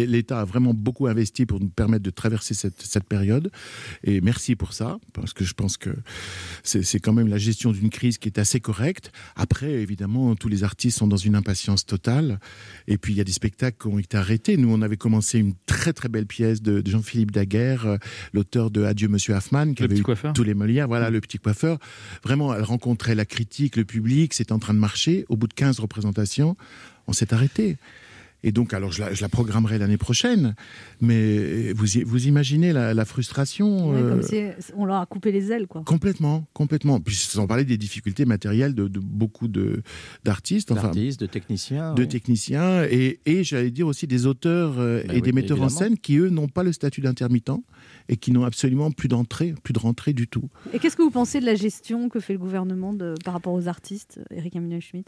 [0.05, 3.51] l'État a- a vraiment beaucoup investi pour nous permettre de traverser cette, cette période.
[4.03, 5.89] Et merci pour ça, parce que je pense que
[6.63, 9.11] c'est quand même la gestion d'une crise qui est assez correcte.
[9.35, 12.39] Après, évidemment, tous les artistes sont dans une impatience totale.
[12.87, 14.57] Et puis, il y a des spectacles qui ont été arrêtés.
[14.57, 17.97] Nous, on avait commencé une très, très belle pièce de, de Jean-Philippe Daguerre, euh,
[18.33, 20.33] l'auteur de Adieu, Monsieur Hoffman, qui Le avait eu coiffeur.
[20.33, 20.87] tous les Molières.
[20.87, 21.77] Voilà, le petit coiffeur.
[22.23, 25.25] Vraiment, elle rencontrait la critique, le public, c'est en train de marcher.
[25.29, 26.55] Au bout de 15 représentations,
[27.07, 27.77] on s'est arrêté.
[28.43, 30.55] Et donc, alors, je la, je la programmerai l'année prochaine.
[30.99, 34.41] Mais vous, y- vous imaginez la, la frustration Ouais, euh, Comme si
[34.75, 35.83] on leur a coupé les ailes, quoi.
[35.85, 36.99] Complètement, complètement.
[36.99, 39.83] Puis sans parler des difficultés matérielles de, de beaucoup de
[40.23, 41.93] d'artistes, enfin D'artistes, de techniciens.
[41.93, 42.07] de oui.
[42.07, 45.69] techniciens et, et j'allais dire aussi des auteurs euh, Ben et oui, des metteurs en
[45.69, 47.51] scène qui eux n'ont pas le statut d'intermittent
[48.09, 50.49] et qui n'ont absolument plus d'entrée, plus de rentrée du tout.
[50.73, 53.53] Et qu'est-ce que vous pensez de la gestion que fait le gouvernement de- par rapport
[53.53, 55.07] aux artistes, Eric Emmanuel Schmitt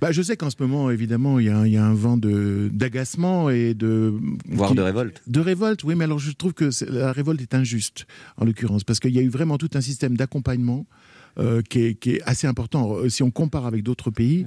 [0.00, 1.94] Bah, je sais qu'en ce moment, évidemment, il y a, un- il y a un
[1.94, 4.14] vent de d'agacement et de
[4.48, 5.22] Voire qui- de révolte.
[5.26, 8.06] De révolte, oui, mais alors je trouve que la révolte est injuste,
[8.36, 10.86] en l'occurrence, parce qu'il y a eu vraiment tout un système d'accompagnement.
[11.38, 12.96] Euh, qui, est, qui est assez important.
[12.96, 14.46] Euh, Si on compare avec d'autres pays,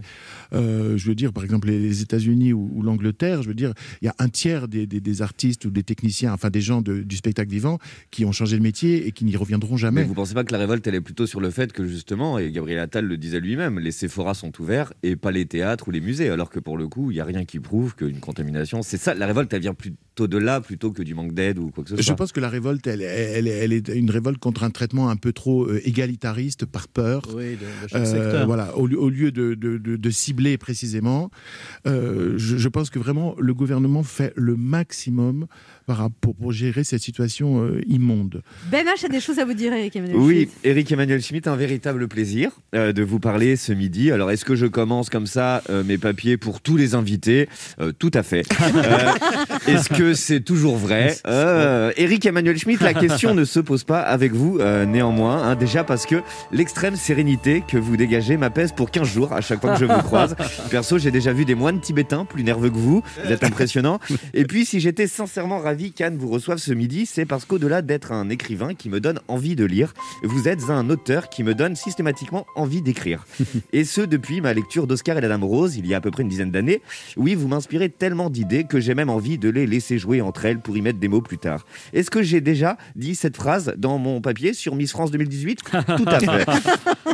[0.53, 4.05] euh, je veux dire, par exemple, les, États-Unis ou, ou l'Angleterre, je veux dire, il
[4.05, 7.01] y a un tiers des, des- des artistes ou des techniciens, enfin des gens de-
[7.01, 7.77] du spectacle vivant,
[8.11, 10.01] qui ont changé de métier et qui n'y reviendront jamais.
[10.01, 12.37] Mais vous pensez pas que la révolte, elle est plutôt sur le fait que justement,
[12.39, 15.91] et Gabriel Attal le disait lui-même, les Sephora sont ouverts et pas les théâtres ou
[15.91, 18.81] les musées, alors que pour le coup, il y a rien qui prouve qu'une contamination,
[18.81, 19.13] c'est ça.
[19.13, 19.97] La révolte, elle vient plutôt
[20.28, 22.15] de là plutôt que du manque d'aide ou quoi que ce Je soit.
[22.15, 25.34] pense que la révolte, elle, elle, elle est une révolte contre un traitement un peu
[25.34, 27.22] trop euh, égalitariste par peur.
[27.36, 28.45] Oui, de, de chaque Euh, secteur.
[28.47, 31.30] voilà, au, lieu- au lieu de, de- de- de cibler précisément,
[31.88, 35.47] euh, je, je pense que vraiment le gouvernement fait le maximum
[36.21, 38.41] pour gérer cette situation euh, immonde.
[38.71, 40.51] Ben H a des choses à vous dire, Eric Emmanuel Oui, Schmitt.
[40.63, 44.11] Eric Emmanuel Schmitt, un véritable plaisir euh, de vous parler ce midi.
[44.11, 47.49] Alors, est-ce que je commence comme ça euh, mes papiers pour tous les invités?
[47.79, 48.45] Euh, Tout à fait.
[48.79, 49.11] Euh,
[49.67, 51.17] est-ce que que c'est toujours vrai?
[51.27, 55.43] Euh, Eric Emmanuel Schmitt, la question ne se pose pas avec vous, euh, néanmoins.
[55.43, 56.21] hein, déjà parce que
[56.51, 60.01] l'extrême sérénité que vous dégagez m'apaise pour 15 jours à chaque fois que je vous
[60.03, 60.35] croise.
[60.71, 63.03] Perso, j'ai déjà vu des moines tibétains plus nerveux que vous.
[63.25, 63.99] Vous êtes impressionnant.
[64.33, 68.11] Et puis, si j'étais sincèrement ravi qu'Anne vous reçoive ce midi, c'est parce qu'au-delà d'être
[68.11, 71.75] un écrivain qui me donne envie de lire, vous êtes un auteur qui me donne
[71.75, 73.25] systématiquement envie d'écrire.
[73.73, 76.11] Et ce, depuis ma lecture d'Oscar et la Dame Rose, il y a à peu
[76.11, 76.82] près une dizaine d'années.
[77.17, 80.59] Oui, vous m'inspirez tellement d'idées que j'ai même envie de les laisser jouer entre elles
[80.59, 81.65] pour y mettre des mots plus tard.
[81.93, 85.61] Est-ce que j'ai déjà dit cette phrase dans mon papier sur Miss France 2018
[85.97, 86.45] Tout à fait.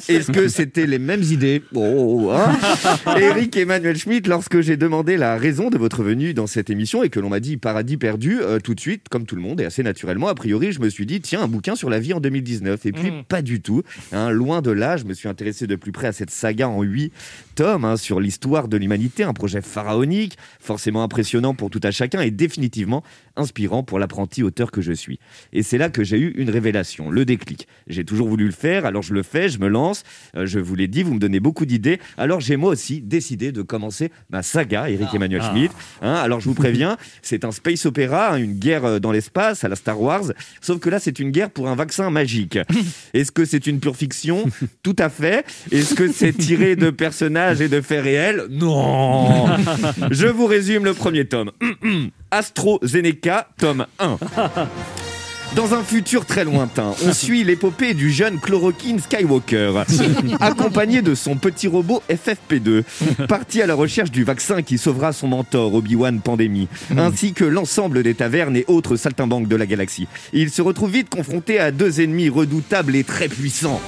[0.10, 1.64] Est-ce que c'était les mêmes idées?
[1.74, 2.56] Oh, hein
[3.20, 7.10] Eric Emmanuel Schmitt, lorsque j'ai demandé la raison de votre venue dans cette émission et
[7.10, 9.66] que l'on m'a dit paradis perdu, euh, tout de suite, comme tout le monde et
[9.66, 12.20] assez naturellement, a priori, je me suis dit tiens, un bouquin sur la vie en
[12.20, 12.86] 2019.
[12.86, 13.24] Et puis, Mm.
[13.28, 13.84] pas du tout.
[14.12, 14.30] hein.
[14.30, 17.12] loin de là, je me suis intéressé de plus près à cette saga en huit
[17.56, 22.22] tomes hein, sur l'histoire de l'humanité, un projet pharaonique, forcément impressionnant pour tout à chacun
[22.22, 23.04] et définitivement
[23.38, 25.20] inspirant pour l'apprenti auteur que je suis.
[25.54, 27.68] Et c'est là que j'ai eu une révélation, le déclic.
[27.88, 30.04] J'ai toujours voulu le faire, alors je le fais, je me lance.
[30.36, 32.00] Euh, je vous l'ai dit, vous me donnez beaucoup d'idées.
[32.18, 35.52] Alors j'ai moi aussi décidé de commencer ma saga, Eric Emmanuel Ah.
[35.52, 35.72] Schmitt.
[36.02, 39.64] Hein, alors je vous préviens, c'est un space opéra, hein, une guerre euh, dans l'espace
[39.64, 40.26] à la Star Wars.
[40.62, 42.60] Sauf que là, c'est une guerre pour un vaccin magique.
[43.14, 44.46] Est-ce que c'est une pure fiction?
[44.84, 45.46] Tout à fait.
[45.72, 48.46] Est-ce que c'est tiré de personnages et de faits réels?
[48.50, 49.48] Non.
[50.12, 51.52] Je vous résume le premier tome.
[52.32, 54.18] AstraZeneca, tome 1.
[55.54, 59.84] Dans un futur très lointain, on suit l'épopée du jeune Chloroquine Skywalker,
[60.40, 62.84] accompagné de son petit robot FFP2,
[63.28, 66.68] parti à la recherche du vaccin qui sauvera son mentor Obi-Wan Pandémie,
[66.98, 70.08] ainsi que l'ensemble des tavernes et autres saltimbanques de la galaxie.
[70.34, 73.82] Il se retrouve vite confronté à deux ennemis redoutables et très puissants.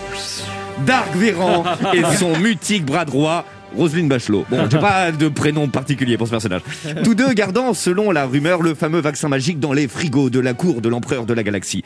[0.85, 3.45] Dark Véran et son mutique bras droit,
[3.77, 4.45] Roselyne Bachelot.
[4.49, 6.61] Bon, j'ai pas de prénom particulier pour ce personnage.
[7.03, 10.53] Tous deux gardant, selon la rumeur, le fameux vaccin magique dans les frigos de la
[10.53, 11.83] cour de l'empereur de la galaxie.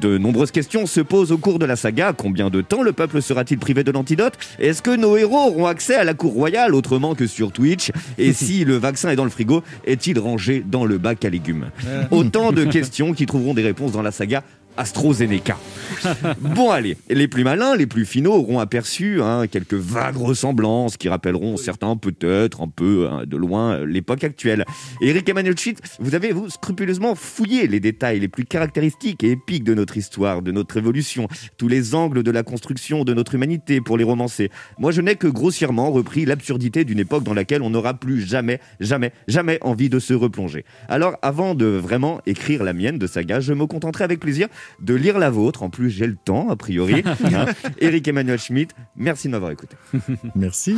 [0.00, 2.12] De nombreuses questions se posent au cours de la saga.
[2.16, 4.34] Combien de temps le peuple sera-t-il privé de l'antidote?
[4.58, 7.90] Est-ce que nos héros auront accès à la cour royale autrement que sur Twitch?
[8.18, 11.66] Et si le vaccin est dans le frigo, est-il rangé dans le bac à légumes?
[12.10, 14.42] Autant de questions qui trouveront des réponses dans la saga
[14.76, 15.56] AstraZeneca.
[16.40, 21.08] Bon allez, les plus malins, les plus finaux auront aperçu hein, quelques vagues ressemblances qui
[21.08, 24.64] rappelleront certains peut-être un peu hein, de loin euh, l'époque actuelle.
[25.00, 29.64] Eric Emmanuel Schmitt, vous avez vous scrupuleusement fouillé les détails les plus caractéristiques et épiques
[29.64, 33.80] de notre histoire, de notre évolution, tous les angles de la construction de notre humanité
[33.80, 34.50] pour les romancer.
[34.78, 38.60] Moi je n'ai que grossièrement repris l'absurdité d'une époque dans laquelle on n'aura plus jamais,
[38.80, 40.64] jamais, jamais envie de se replonger.
[40.88, 44.48] Alors avant de vraiment écrire la mienne de saga, je me contenterai avec plaisir
[44.80, 45.62] de lire la vôtre.
[45.62, 47.02] En plus, j'ai le temps, a priori.
[47.24, 47.46] Hein.
[47.78, 49.76] Eric Emmanuel Schmitt, merci de m'avoir écouté.
[50.34, 50.76] Merci.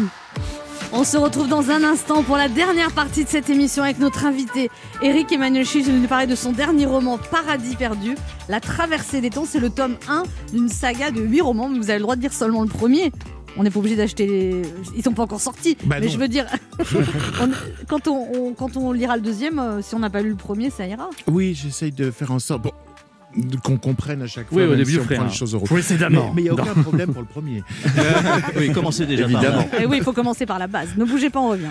[0.92, 4.24] On se retrouve dans un instant pour la dernière partie de cette émission avec notre
[4.24, 4.70] invité
[5.02, 5.86] Eric Emmanuel Schmitt.
[5.86, 8.14] Je vais nous parler de son dernier roman Paradis perdu,
[8.48, 9.44] La traversée des temps.
[9.46, 10.22] C'est le tome 1
[10.52, 11.68] d'une saga de 8 romans.
[11.68, 13.10] mais Vous avez le droit de lire seulement le premier.
[13.58, 14.62] On n'est pas obligé d'acheter les.
[14.94, 15.76] Ils sont pas encore sortis.
[15.84, 16.12] Bah mais non.
[16.12, 16.46] je veux dire,
[17.40, 17.50] on-
[17.88, 20.36] quand, on, on- quand on lira le deuxième, euh, si on n'a pas lu le
[20.36, 21.08] premier, ça ira.
[21.26, 22.72] Oui, j'essaye de faire en sorte bon,
[23.62, 25.54] qu'on comprenne à chaque Oui, fois, au même début, si on prend un les choses
[25.54, 26.32] au précédemment.
[26.34, 26.82] Mais il n'y a aucun Non.
[26.82, 27.62] problème pour le premier.
[28.56, 29.68] oui, commencez déjà par Évidemment.
[29.80, 30.88] Et oui, il faut commencer par la base.
[30.96, 31.70] Ne bougez pas, on revient.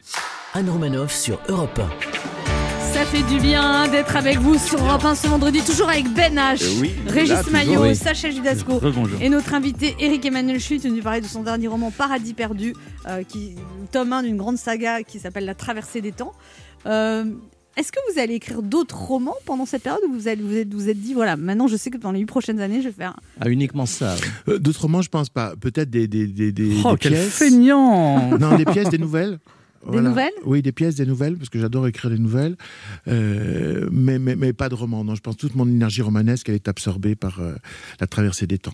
[0.54, 1.82] Anne Romanoff sur Europe
[2.94, 6.34] Ça fait du bien d'être avec vous sur Europe 1 ce vendredi, toujours avec Ben
[6.36, 7.96] H, Euh, oui, là, Régis toujours, Maillot, oui.
[7.96, 8.80] Sacha Judasco
[9.20, 12.74] et notre invité Eric Emmanuel Schmitt qui nous parlait de son dernier roman Paradis perdu,
[13.08, 13.56] euh, qui
[13.92, 16.32] tome 1 d'une grande saga qui s'appelle La traversée des temps.
[16.86, 17.26] Euh,
[17.78, 20.74] Est-ce que vous allez écrire d'autres romans pendant cette période ou vous êtes, vous êtes,
[20.74, 22.94] vous êtes dit, voilà, maintenant je sais que dans les 8 prochaines années, je vais
[22.94, 23.16] faire.
[23.42, 24.16] Ah, uniquement ça.
[24.48, 25.56] Euh, D'autres romans, je pense pas.
[25.60, 27.28] Peut-être des, des, des, des, Oh, des quel pièces.
[27.34, 29.40] feignant Non, des pièces, des nouvelles.
[29.92, 30.34] Des nouvelles?
[30.44, 32.56] Oui, des pièces, des nouvelles, parce que j'adore écrire des nouvelles.
[33.08, 35.04] Euh, mais, mais, mais pas de romans.
[35.04, 37.56] Non, je pense que toute mon énergie romanesque, elle est absorbée par euh,
[38.00, 38.74] la traversée des temps.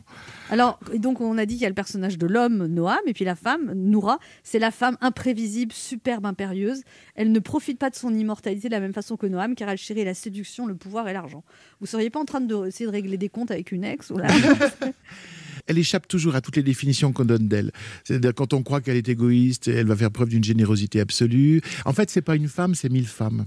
[0.49, 3.25] Alors, donc on a dit qu'il y a le personnage de l'homme, Noam, et puis
[3.25, 4.19] la femme, Noura.
[4.43, 6.81] C'est la femme imprévisible, superbe, impérieuse.
[7.15, 9.77] Elle ne profite pas de son immortalité de la même façon que Noam, car elle
[9.77, 11.43] chérit la séduction, le pouvoir et l'argent.
[11.79, 14.09] Vous seriez pas en train de essayer de régler des comptes avec une ex?
[14.09, 14.27] Ou là
[15.71, 17.71] Elle échappe toujours à toutes les définitions qu'on donne d'elle.
[18.03, 21.61] C'est-à-dire quand on croit qu'elle est égoïste, elle va faire preuve d'une générosité absolue.
[21.85, 23.45] En fait, c'est pas une femme, c'est mille femmes.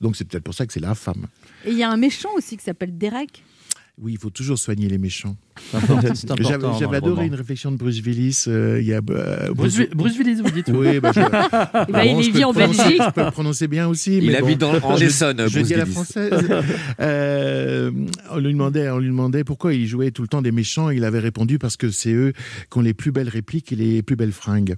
[0.00, 1.28] Donc c'est peut-être pour ça que c'est la femme.
[1.64, 3.44] Et il y a un méchant aussi qui s'appelle Derek.
[4.02, 5.36] Oui, il faut toujours soigner les méchants.
[5.72, 7.22] J'avais le adoré roman.
[7.22, 8.44] une réflexion de Bruce Willis.
[8.48, 11.92] euh, il y a, euh, Bruce, Wi- Bruce Willis, vous dites Oui, bah, je, Eh
[11.92, 13.00] ben, il je vit en Belgique.
[13.04, 14.18] Je peux le prononcer bien aussi.
[14.18, 14.72] Il mais habite bon.
[14.78, 16.32] dans- en Je- Essonne, Je Bruce dis à la française.
[17.00, 17.90] Euh,
[18.30, 20.90] on, lui demandait, on lui demandait pourquoi il jouait tout le temps des méchants.
[20.90, 22.32] Il avait répondu parce que c'est eux
[22.70, 24.76] qui ont les plus belles répliques et les plus belles fringues.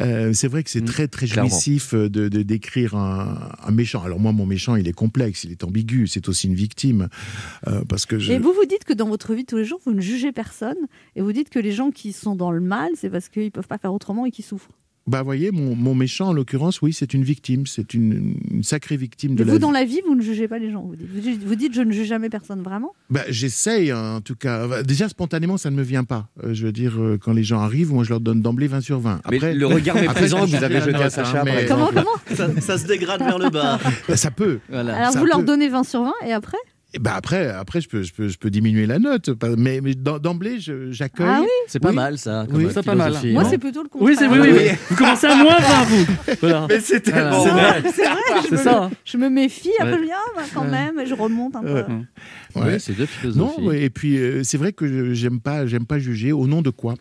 [0.00, 1.48] Euh, c'est vrai que c'est très, très clairement.
[1.50, 4.02] jouissif de, de- d'écrire un, un méchant.
[4.04, 6.06] Alors moi, mon méchant, il est complexe, il est ambigu.
[6.06, 7.08] C'est aussi une victime.
[7.66, 8.32] Euh, parce que je...
[8.32, 10.32] Et vous vous dites que dans votre vie de tous les jours, vous ne jugez
[10.32, 10.76] personne
[11.16, 13.50] et vous dites que les gens qui sont dans le mal, c'est parce qu'ils ne
[13.50, 14.70] peuvent pas faire autrement et qui souffrent.
[15.08, 17.66] Bah, vous voyez, mon, mon méchant, en l'occurrence, oui, c'est une victime.
[17.66, 19.60] C'est une, une sacrée victime de Mais la vous, vie.
[19.60, 20.82] dans la vie, vous ne jugez pas les gens.
[20.82, 22.92] Vous dites, vous dites, vous dites, je ne juge jamais personne vraiment?
[23.10, 24.84] Bah, J'essaye, hein, en tout cas.
[24.84, 26.28] Déjà, spontanément, ça ne me vient pas.
[26.44, 28.80] Euh, je veux dire, euh, quand les gens arrivent, moi, je leur donne d'emblée 20
[28.80, 29.22] sur 20.
[29.28, 32.36] Mais le regard méprisant que vous avez jeté à Sacha, hein, mais- Comment, comment?
[32.36, 33.80] Ça, ça se dégrade vers le bas.
[34.06, 34.60] Bah, Ça peut.
[34.68, 34.96] Voilà.
[34.98, 36.58] Alors ça vous leur donnez 20 sur 20 et après?
[36.94, 39.30] Et bah après, après je, peux, je, peux, je peux diminuer la note.
[39.56, 41.26] Mais, mais d'em- d'emblée, je- j'accueille.
[41.26, 41.94] Ah oui C'est pas Oui.
[41.94, 42.44] mal ça.
[42.50, 43.14] Oui, comme c'est pas mal.
[43.24, 44.10] Moi, non c'est plutôt le contraire.
[44.10, 44.76] Oui, c'est oui, oui, oui.
[44.90, 46.06] Vous commencez à moins 20, vous.
[46.42, 46.66] Voilà.
[46.68, 47.80] Mais c'est tellement C'est vrai.
[47.80, 47.92] vrai.
[47.94, 48.90] C'est vrai, je me, ça.
[49.06, 50.08] je me méfie, après Ouais.
[50.12, 51.84] ah, bah, quand même, je remonte un peu.
[52.56, 52.62] Ouais.
[52.62, 53.60] Ouais, c'est deux philosophies.
[53.62, 56.60] Non, et puis euh, c'est vrai que je- j'aime pas, j'aime pas juger au nom
[56.60, 56.94] de quoi.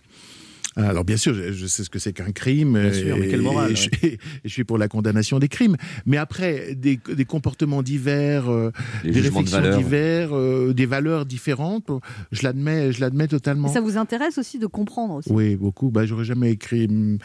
[0.77, 2.79] Alors bien sûr, je, je sais ce que c'est qu'un crime.
[2.79, 5.49] Bien sûr, mais et- quelle morale, et je, et je suis pour la condamnation des
[5.49, 5.75] crimes.
[6.05, 8.71] Mais après, des, des comportements divers, euh,
[9.03, 9.77] des de réflexions valeur.
[9.77, 11.91] divers, euh, des valeurs différentes,
[12.31, 13.67] je l'admets, je l'admets Et totalement.
[13.67, 15.29] ça vous intéresse aussi de comprendre aussi.
[15.31, 15.89] Oui, beaucoup.
[15.91, 17.17] Bah, j'aurais jamais écrit hum,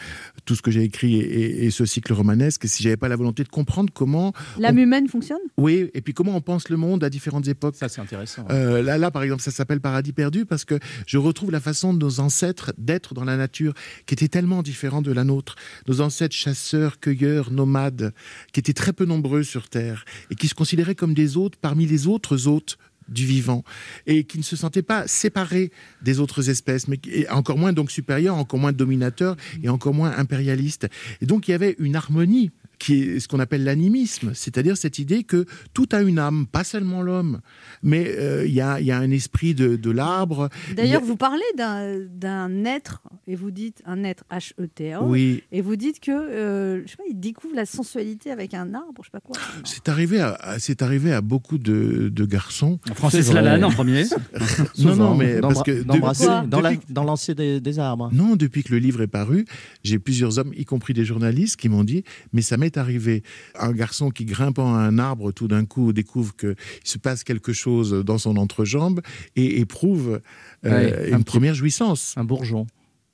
[0.45, 3.43] tout ce que j'ai écrit et, et ce cycle romanesque si j'avais pas la volonté
[3.43, 4.33] de comprendre comment.
[4.59, 5.37] L'âme humaine fonctionne?
[5.57, 7.75] Oui, et puis comment on pense le monde à différentes époques.
[7.77, 8.45] Ça, c'est intéressant.
[8.51, 11.93] Euh, là, là, par exemple, ça s'appelle Paradis perdu parce que je retrouve la façon
[11.93, 13.73] de nos ancêtres d'être dans la nature
[14.05, 15.55] qui était tellement différente de la nôtre.
[15.87, 18.13] Nos ancêtres chasseurs, cueilleurs, nomades,
[18.51, 21.85] qui étaient très peu nombreux sur Terre et qui se considéraient comme des hôtes parmi
[21.85, 22.77] les autres hôtes
[23.07, 23.63] du vivant
[24.05, 25.71] et qui ne se sentaient pas séparés
[26.01, 30.87] des autres espèces, mais encore moins donc supérieurs, encore moins dominateurs et encore moins impérialistes.
[31.21, 34.99] Et donc il y avait une harmonie qui est ce qu'on appelle l'animisme, c'est-à-dire cette
[34.99, 37.41] idée que tout a une âme, pas seulement l'homme,
[37.83, 40.49] mais euh, il y, a, il y a un esprit de, de l'arbre.
[40.75, 45.43] D'ailleurs, a- vous parlez d'un être, et vous dites un être H-E-T-A, Oui.
[45.51, 49.01] et vous dites que, euh, je sais pas, il découvre la sensualité avec un arbre,
[49.01, 49.35] je sais pas quoi.
[49.63, 52.79] C'est arrivé, à, à- c'est arrivé à beaucoup de, de garçons.
[52.93, 53.41] Francis C'est vrai.
[53.41, 54.05] Lalanne en premier.
[54.79, 58.09] Non, non, mais parce que de- dans, la- depuis- dans lancer des, des arbres.
[58.13, 59.45] Non, depuis que le livre est paru,
[59.83, 62.03] j'ai plusieurs hommes, y compris des journalistes, qui m'ont dit
[62.33, 63.23] Mais ça m'est arrivé.
[63.57, 67.53] Un garçon qui, grimpant à un arbre, tout d'un coup, découvre qu'il se passe quelque
[67.53, 69.01] chose dans son entrejambe
[69.35, 70.21] et éprouve
[70.65, 72.13] euh, Ouais, une première jouissance.
[72.17, 72.67] Un bourgeon.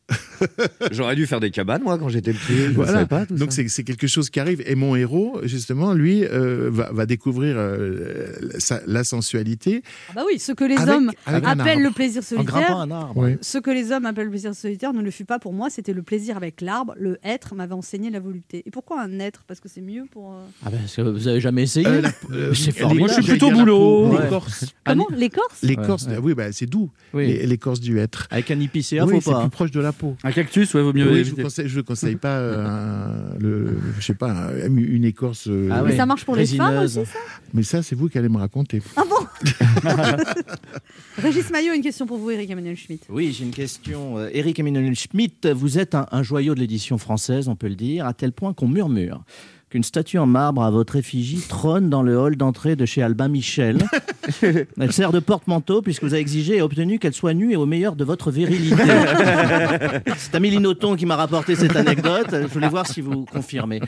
[0.92, 2.54] J'aurais dû faire des cabanes, moi, quand j'étais petit.
[2.56, 2.92] Je Voilà.
[2.94, 4.62] savais pas tout Donc c'est c'est quelque chose qui arrive.
[4.66, 9.84] Et mon héros, justement, lui, euh, va, va découvrir euh, sa- la sensualité.
[10.10, 11.82] Ah bah oui, ce que les Avec- hommes avec appellent arbre.
[11.82, 13.14] le plaisir En grimpant solitaire, un arbre.
[13.18, 13.38] Oui.
[13.42, 15.94] ce que les hommes appellent le plaisir solitaire ne le fut pas pour moi, c'était
[15.94, 18.64] le plaisir avec l'arbre, le être m'avait enseigné la volupté.
[18.66, 19.44] Et pourquoi un être?
[19.48, 20.34] Parce que c'est mieux pour...
[20.34, 23.00] euh, Ah ben, parce que vous avez jamais essayé Euh, euh, C'est formidable.
[23.00, 24.10] Moi, je suis plutôt boulot.
[24.10, 24.24] Ouais.
[24.24, 24.66] L'écorce.
[24.86, 26.20] Comment L'écorce L'écorce, Ouais, ouais.
[26.22, 26.90] oui, bah, c'est doux.
[27.14, 27.40] Oui.
[27.46, 28.28] L'écorce du être.
[28.32, 29.42] Avec un épicéa, oui, faut c'est pas.
[29.42, 30.16] plus proche de la peau.
[30.24, 31.36] Un cactus, ouais, vaut mieux Oui, je éviter.
[31.38, 35.48] vous conseille, je vous conseille pas euh, un- le, je sais pas, un- une écorce.
[35.48, 36.98] euh, Ah Mais ça marche pour les femmes Résineuse.
[37.00, 37.20] aussi, ça?
[37.54, 38.82] Mais ça, c'est vous qui allez me raconter.
[38.96, 39.26] Ah bon?
[41.18, 43.04] Régis Maillot, une question pour vous, Eric Emmanuel Schmitt.
[43.10, 44.18] Oui, j'ai une question.
[44.18, 47.76] Euh, Eric Emmanuel Schmitt, vous êtes un, un joyau de l'édition française, on peut le
[47.76, 49.24] dire, à tel point qu'on murmure
[49.70, 53.28] qu'une statue en marbre à votre effigie trône dans le hall d'entrée de chez Albin
[53.28, 53.78] Michel.
[54.80, 57.66] Elle sert de porte-manteau puisque vous avez exigé et obtenu qu'elle soit nue et au
[57.66, 58.76] meilleur de votre virilité.
[60.18, 62.28] C'est Amélie Nothomb qui m'a rapporté cette anecdote.
[62.32, 63.82] Je voulais voir si vous confirmez.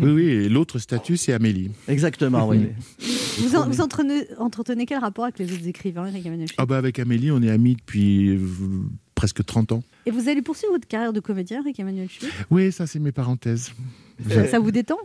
[0.00, 1.70] Oui, oui, et l'autre statut, c'est Amélie.
[1.88, 2.68] Exactement, oui.
[3.38, 6.66] Vous, en- vous entretenez, entretenez quel rapport avec les autres écrivains, Eric Emmanuel Schmitt Ah
[6.66, 8.38] bah avec Amélie, on est amis depuis euh,
[9.14, 9.82] presque 30 ans.
[10.06, 13.12] Et vous allez poursuivre votre carrière de comédien, Eric Emmanuel Schmitt Oui, ça, c'est mes
[13.12, 13.72] parenthèses.
[14.28, 14.98] ça, ça vous détend?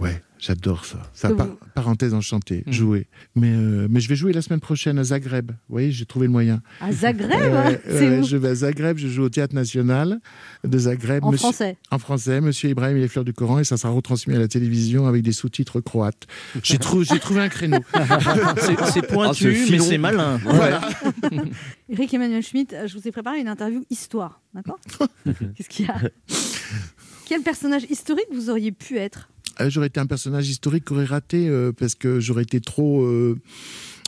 [0.00, 0.98] Ouais, j'adore ça.
[1.14, 2.72] Ça, par- vous- parenthèse enchantée, Mhm.
[2.72, 3.06] jouer.
[3.36, 5.52] Mais, euh, mais je vais jouer la semaine prochaine à Zagreb.
[5.52, 6.60] Vous voyez, j'ai trouvé le moyen.
[6.80, 7.30] À Zagreb
[8.20, 10.18] où je vais à Zagreb, je joue au Théâtre National
[10.64, 11.22] de Zagreb.
[11.24, 13.92] En Monsieur- français En français, Monsieur Ibrahim et les fleurs du Coran, et ça sera
[13.92, 16.26] retransmis à la télévision avec des sous-titres croates.
[16.62, 17.78] J'ai trou- j'ai trouvé un créneau.
[18.60, 20.38] C'est Ah, pointu, ce mais c'est malin.
[20.44, 20.80] voilà.
[21.88, 24.78] Eric Emmanuel Schmitt, euh, je vous ai préparé une interview histoire, d'accord?
[25.56, 25.96] Qu'est-ce qu'il y a?
[27.26, 29.28] Quel personnage historique vous auriez pu être?
[29.60, 33.02] Euh, J'aurais été un personnage historique qui aurait raté euh, parce que j'aurais été trop.
[33.04, 33.38] euh,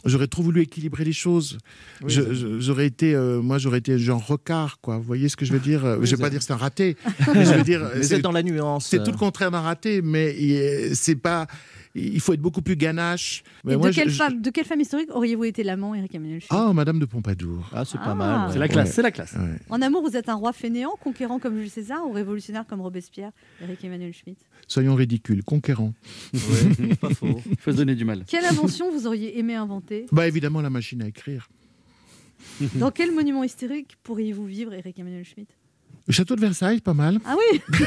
[0.06, 1.56] J'aurais trop voulu équilibrer les choses.
[2.02, 2.14] Oui,
[2.58, 4.98] j'aurais été, euh, moi, j'aurais été genre rocard, quoi.
[4.98, 5.82] Vous voyez ce que je veux dire?
[5.98, 6.98] Oui, Je vais pas dire que c'est un raté,
[7.34, 8.86] mais je veux dire, Mais c'est dans la nuance.
[8.86, 11.46] c'est tout le contraire d'un raté, mais c'est pas.
[11.94, 13.44] Il faut être beaucoup plus ganache.
[13.64, 16.40] Mais de, moi, quelle je- femme, de quelle femme historique auriez-vous été l'amant, Eric Emmanuel
[16.40, 17.70] Schmitt Ah, Madame de Pompadour.
[17.72, 18.04] Ah, c'est Ah.
[18.04, 18.50] pas mal.
[18.52, 19.34] C'est la classe, c'est la classe.
[19.34, 19.58] Ouais.
[19.70, 23.30] En amour, vous êtes un roi fainéant, conquérant comme Jules César ou révolutionnaire comme Robespierre,
[23.62, 24.38] Eric Emmanuel Schmitt?
[24.66, 25.94] Soyons ridicules, conquérants.
[26.34, 27.40] Ouais, pas faux.
[27.50, 28.24] Il faut se donner du mal.
[28.26, 30.06] Quelle invention vous auriez aimé inventer?
[30.12, 31.48] Bah évidemment la machine à écrire.
[32.74, 35.48] Dans quel monument historique pourriez-vous vivre, Eric Emmanuel Schmitt?
[36.06, 37.18] Le château de Versailles, pas mal.
[37.24, 37.60] Ah oui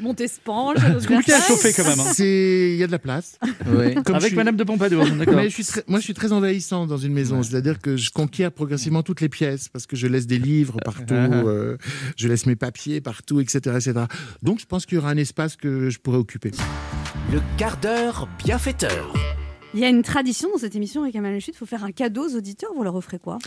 [0.00, 1.56] Montespan, Château de C'est compliqué à Versailles.
[1.56, 1.98] chauffer quand même.
[2.00, 2.12] hein.
[2.14, 3.38] C'est il y a de la place.
[3.66, 3.94] Ouais.
[3.94, 5.34] Comme je Avec suis- Madame de Pompadour, d'accord.
[5.34, 7.42] Mais je suis très- moi, je suis très envahissant dans une maison.
[7.42, 11.14] C'est-à-dire que je conquiers progressivement toutes les pièces parce que je laisse des livres partout,
[11.14, 11.76] euh,
[12.16, 13.92] je laisse mes papiers partout, etc., etc.
[14.42, 16.52] Donc, je pense qu'il y aura un espace que je pourrais occuper.
[17.32, 19.12] Le quart d'heure bienfaiteur.
[19.74, 21.92] Il y a une tradition dans cette émission, Eric Emmanuel Schmitt, il faut faire un
[21.92, 23.38] cadeau aux auditeurs, vous leur offrez quoi?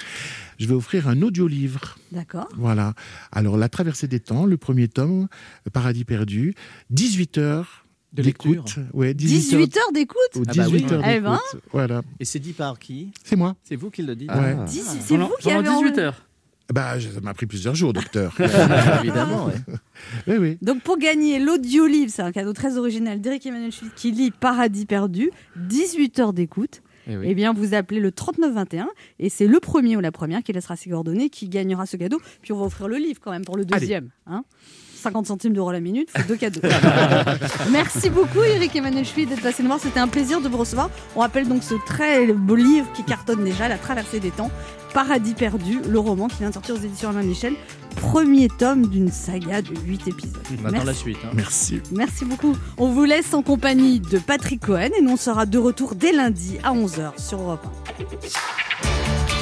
[0.58, 1.98] Je vais offrir un audiolivre.
[2.12, 2.50] D'accord.
[2.58, 2.94] Voilà.
[3.32, 5.28] Alors, La traversée des temps, le premier tome,
[5.72, 6.56] Paradis perdu,
[6.90, 8.76] 18 heures De d'écoute.
[8.94, 10.18] Ouais, 18 heures d'écoute?
[10.36, 10.94] Ou Ah bah 18 oui.
[10.94, 11.34] heures Eh ben.
[11.34, 11.62] d'écoute.
[11.72, 12.02] Voilà.
[12.20, 13.12] Et c'est dit par qui?
[13.24, 13.56] C'est moi.
[13.64, 14.56] C'est vous qui le dites Ouais.
[14.58, 14.66] Ah.
[14.66, 14.68] Ah.
[14.68, 16.26] C'est vous qui avez pendant 18 enlevé- heures.
[16.74, 18.36] Bah, je- ça m'a pris plusieurs jours, docteur.
[19.04, 19.54] Évidemment, ouais.
[20.28, 20.58] oui, oui.
[20.62, 24.86] Donc pour gagner l'audio-livre, c'est un cadeau très original d'Eric Emmanuel Schmitt qui lit Paradis
[24.86, 26.82] perdu, 18 heures d'écoute.
[27.08, 27.28] Eh oui.
[27.30, 28.90] Eh bien, vous appelez le 3921
[29.20, 32.20] et c'est le premier ou la première qui laissera ses coordonnées qui gagnera ce cadeau.
[32.42, 34.10] Puis on va offrir le livre quand même pour le deuxième.
[34.26, 34.44] Hein
[35.06, 36.62] 50 centimes d'euros la minute, faut deux cadeaux.
[37.72, 39.80] Merci beaucoup Eric Emmanuel Schmitt d'être passé nous voir.
[39.80, 40.90] C'était un plaisir de vous recevoir.
[41.16, 44.50] On rappelle donc ce très beau livre qui cartonne déjà, La traversée des temps,
[44.96, 47.54] Paradis perdu, le roman qui vient de sortir aux éditions Alain Michel.
[47.98, 50.38] Premier tome d'une saga de 8 épisodes.
[50.64, 50.86] On attend Merci.
[50.88, 51.18] la suite.
[51.24, 51.30] hein.
[51.34, 51.82] Merci.
[51.92, 52.56] Merci beaucoup.
[52.78, 56.12] On vous laisse en compagnie de Patrick Cohen et nous on sera de retour dès
[56.14, 57.66] lundi à 11h sur Europe
[58.00, 59.35] 1.